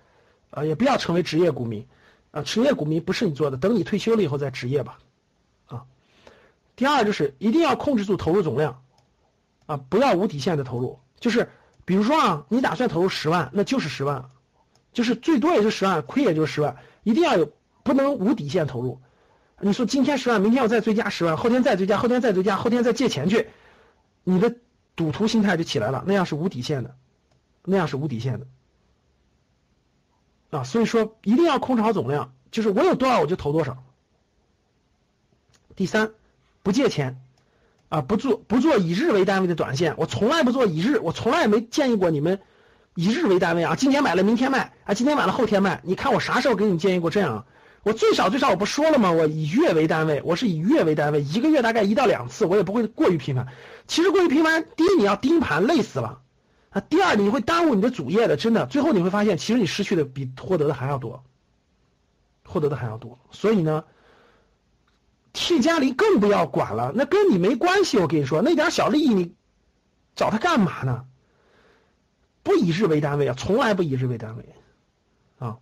[0.49, 1.85] 啊，也不要成为职业股民，
[2.31, 4.97] 啊，职业股民不是你做的，等你退休了以后再职业吧，
[5.67, 5.83] 啊，
[6.75, 8.81] 第二就是一定要控制住投入总量，
[9.67, 11.47] 啊，不要无底线的投入，就是
[11.85, 14.31] 比如说啊，你打算投入十万，那就是十万，
[14.93, 17.51] 就是最多也就十万，亏也就十万，一定要有
[17.83, 18.99] 不能无底线投入。
[19.59, 23.47] 你说今天十万，明天我再追加十万，后天再追加，后天再追加，后天再借钱去，
[24.23, 24.55] 你的
[25.01, 26.95] 赌徒心态就起来了，那样是无底线的，
[27.65, 28.45] 那样是无底线的，
[30.59, 33.83] 啊，所以说一定要控制好总量，就是我有多少我就投多少。
[35.75, 36.11] 第三，
[36.61, 37.19] 不借钱，
[37.89, 42.39] 啊，不做不做以日为单位的短线，我从来不做以日，我从来也没建议过你们
[42.93, 47.47] 以日为单位啊，今天买了明天卖，啊，今天买了后天卖，你看我啥时候给你建议过这样？
[47.83, 49.11] 我最少最少我不说了吗？
[49.11, 53.47] 我以月为单位，我是以月为单位，一个月大概一到两次，我也不会过于频繁。
[53.87, 56.21] 其实过于频繁，第一你要盯盘累死了
[56.69, 61.23] 啊，第二你会耽误你的主业的，真的，最后你会发现其实你失去的比获得的还要多，
[62.45, 63.17] 获得的还要多。
[63.31, 63.83] 所以呢
[65.33, 67.97] ，T 加零更不要管了，那跟你没关系。
[67.97, 69.33] 我跟你说，那点小利益你
[70.15, 71.05] 找他干嘛呢？
[72.43, 74.45] 不以日为单位啊，从来不以日为单位
[75.39, 75.57] 啊。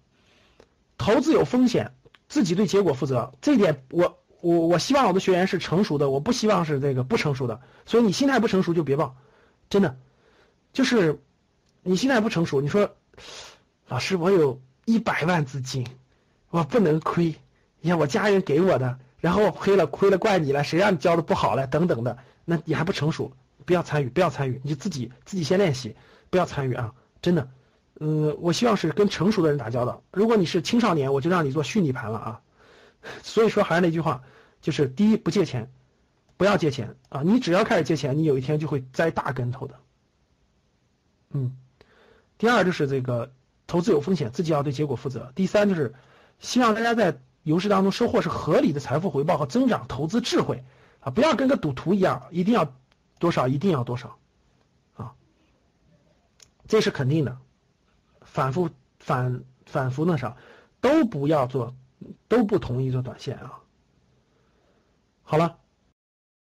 [0.97, 1.93] 投资有风险，
[2.29, 3.33] 自己对结果负责。
[3.41, 7.59] 这一点，我我我希望我的学员是成熟的，我不希望是这个不成熟的。
[7.85, 9.17] 所以你心态不成熟就别报，
[9.69, 9.97] 真的，
[10.71, 11.19] 就是
[11.81, 12.61] 你心态不成熟。
[12.61, 12.95] 你说，
[13.87, 15.85] 老师，我有一百万资金，
[16.51, 17.35] 我不能亏。
[17.81, 23.31] 你看我家人给我的，然后亏了亏了怪你了，谁让你教的不好了等等的，那你还不成熟，
[23.65, 25.95] 不要参与，不要参与，你就自己自己先练习，
[26.29, 27.49] 不要参与啊，真的。
[27.99, 30.01] 嗯，我希望是跟成熟的人打交道。
[30.11, 32.41] 如果你是青少年，我就让你做虚拟盘了啊。
[33.23, 34.23] 所以说还是那句话，
[34.61, 35.71] 就是第一不借钱，
[36.37, 37.21] 不要借钱啊。
[37.23, 39.75] 你只要开始借钱，你有一天就会栽大跟头的。
[41.31, 41.57] 嗯，
[42.37, 43.31] 第二就是这个
[43.67, 45.31] 投资有风险，自己要对结果负责。
[45.35, 45.93] 第三就是
[46.39, 50.63] 希望大家在游戏当中收获是合理的财富回报和增长投资智慧
[51.01, 52.73] 啊，不要跟个赌徒一样，一定要
[53.19, 54.17] 多少一定要多少
[54.95, 55.13] 啊，
[56.67, 57.37] 这是肯定的。
[58.31, 58.69] 反复
[58.99, 60.35] 反反复那啥，
[60.79, 61.75] 都不要做，
[62.27, 63.59] 都不同意做短线啊。
[65.23, 65.58] 好了，